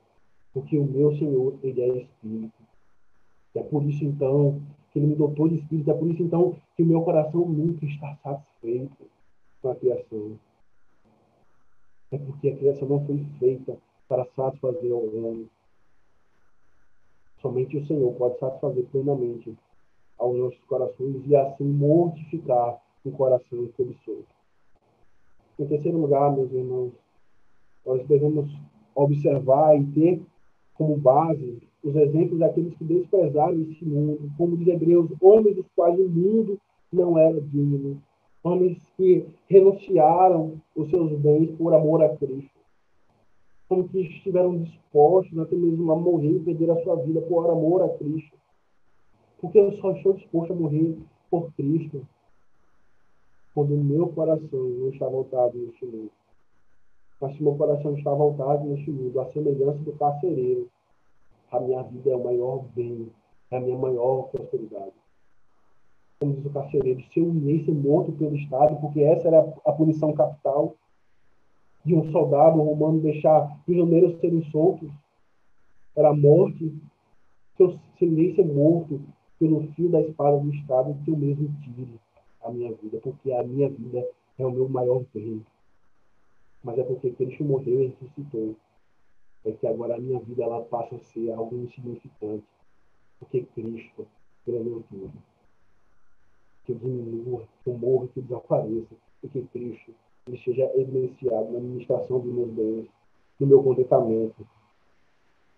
[0.53, 2.63] porque o meu Senhor, ele é Espírito.
[3.55, 4.61] É por isso então
[4.93, 7.85] que ele me dotou de Espírito, é por isso então que o meu coração nunca
[7.85, 9.05] está satisfeito
[9.61, 10.39] com a criação.
[12.13, 13.77] É porque a criação não foi feita
[14.09, 15.51] para satisfazer o homem.
[17.41, 19.57] Somente o Senhor pode satisfazer plenamente
[20.21, 24.27] aos nossos corações e assim mortificar o coração cobiçoso.
[25.59, 26.93] Em terceiro lugar, meus irmãos,
[27.85, 28.47] nós devemos
[28.95, 30.23] observar e ter
[30.75, 35.99] como base os exemplos daqueles que desprezaram esse mundo, como diz Hebreus, homens dos quais
[35.99, 36.59] o mundo
[36.93, 38.01] não era digno,
[38.43, 42.59] homens que renunciaram os seus bens por amor a Cristo,
[43.69, 47.83] como que estiveram dispostos até mesmo a morrer e perder a sua vida por amor
[47.83, 48.40] a Cristo.
[49.41, 50.99] Porque eu só estou disposto a morrer
[51.31, 52.07] por Cristo
[53.55, 56.11] quando o meu coração não está voltado neste mundo.
[57.21, 60.69] Mas se meu coração está voltado neste mundo, a semelhança do carcereiro,
[61.51, 63.11] a minha vida é o maior bem,
[63.51, 64.93] é a minha maior prosperidade.
[66.21, 69.73] Como diz o carcereiro, se eu ia ser morto pelo Estado, porque essa era a
[69.73, 70.77] punição capital,
[71.85, 74.91] de um soldado romano deixar prisioneiros serem soltos,
[75.97, 76.75] era a morte.
[77.57, 79.01] Se eu se ser morto
[79.41, 81.99] pelo fio da espada do Estado, que eu mesmo tire
[82.45, 84.07] a minha vida, porque a minha vida
[84.39, 85.45] é o meu maior bem.
[86.63, 88.55] Mas é porque Cristo morreu e ressuscitou.
[89.47, 92.45] É que agora a minha vida ela passa a ser algo insignificante.
[93.19, 94.07] Porque Cristo
[94.47, 95.13] ganhou tudo.
[96.67, 98.95] Que eu diminua, que eu morra, que eu desapareça.
[99.23, 99.95] Porque Cristo
[100.29, 102.87] ele seja evidenciado na administração dos meus bens,
[103.41, 104.47] no meu contentamento,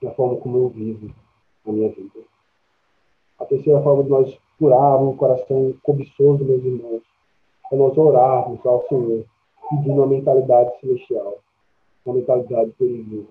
[0.00, 1.12] na forma como eu vivo
[1.66, 2.31] a minha vida.
[3.42, 7.02] A terceira forma de nós curarmos o coração cobiçoso, meus irmãos,
[7.72, 9.24] é nós orarmos ao Senhor,
[9.68, 11.40] pedindo uma mentalidade celestial,
[12.06, 13.26] uma mentalidade peregrina.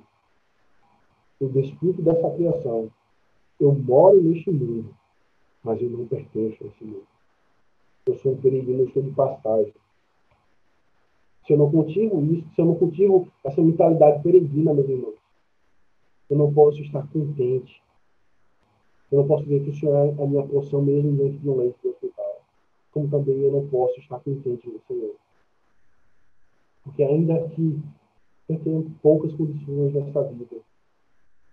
[1.39, 2.91] Eu desfruto dessa criação.
[3.57, 4.93] Eu moro neste mundo,
[5.64, 7.07] mas eu não pertenço a esse mundo.
[8.05, 9.74] Eu sou um peregrino, eu estou de pastagem.
[11.47, 15.16] Se eu não cultivo isso, se eu não cultivo essa mentalidade peregrina, meus irmãos,
[16.30, 17.82] eu não posso estar contente.
[19.12, 21.57] Eu não posso dizer que o Senhor é a minha porção mesmo dentro de um
[21.57, 22.41] leito de hospital.
[22.91, 25.16] Como também eu não posso estar contente no Senhor.
[26.84, 27.80] Porque ainda que
[28.49, 30.57] eu tenha poucas condições nessa vida,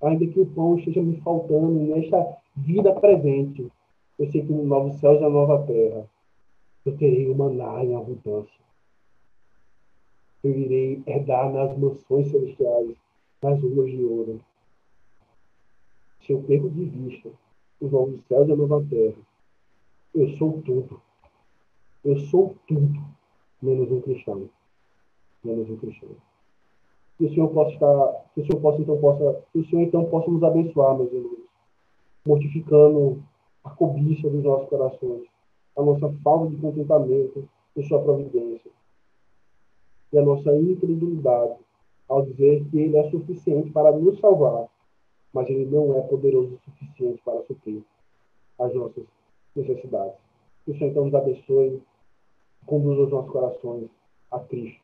[0.02, 3.66] ainda que o pão esteja me faltando nesta vida presente,
[4.18, 6.08] eu sei que no novo céu e na nova terra
[6.86, 8.58] eu terei o maná em abundância
[10.42, 12.96] eu irei herdar nas mansões celestiais,
[13.42, 14.40] nas ruas de ouro.
[16.20, 17.30] Se eu perco de vista
[17.80, 19.16] os novos céus e a nova terra,
[20.14, 21.00] eu sou tudo.
[22.04, 23.00] Eu sou tudo,
[23.60, 24.48] menos um cristão.
[25.44, 26.08] Menos um cristão.
[27.16, 30.04] Que o Senhor possa estar, que o Senhor possa então possa, que o Senhor então
[30.06, 31.48] possa nos abençoar, meus irmãos,
[32.24, 33.22] mortificando
[33.64, 35.26] a cobiça dos nossos corações,
[35.76, 38.70] a nossa falta de contentamento em sua providência
[40.12, 41.56] e a nossa incredulidade
[42.08, 44.66] ao dizer que Ele é suficiente para nos salvar,
[45.32, 47.82] mas Ele não é poderoso o suficiente para suprir
[48.58, 49.04] as nossas
[49.54, 50.14] necessidades.
[50.64, 51.82] Que o Senhor então nos abençoe,
[52.66, 53.88] conduza os nossos corações
[54.30, 54.80] a Cristo,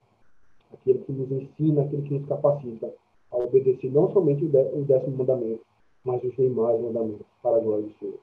[0.72, 2.92] aquele que nos ensina, aquele que nos capacita
[3.30, 5.64] a obedecer não somente o décimo mandamento,
[6.04, 8.18] mas os demais mandamentos, para a glória do Senhor.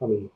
[0.00, 0.30] Amém.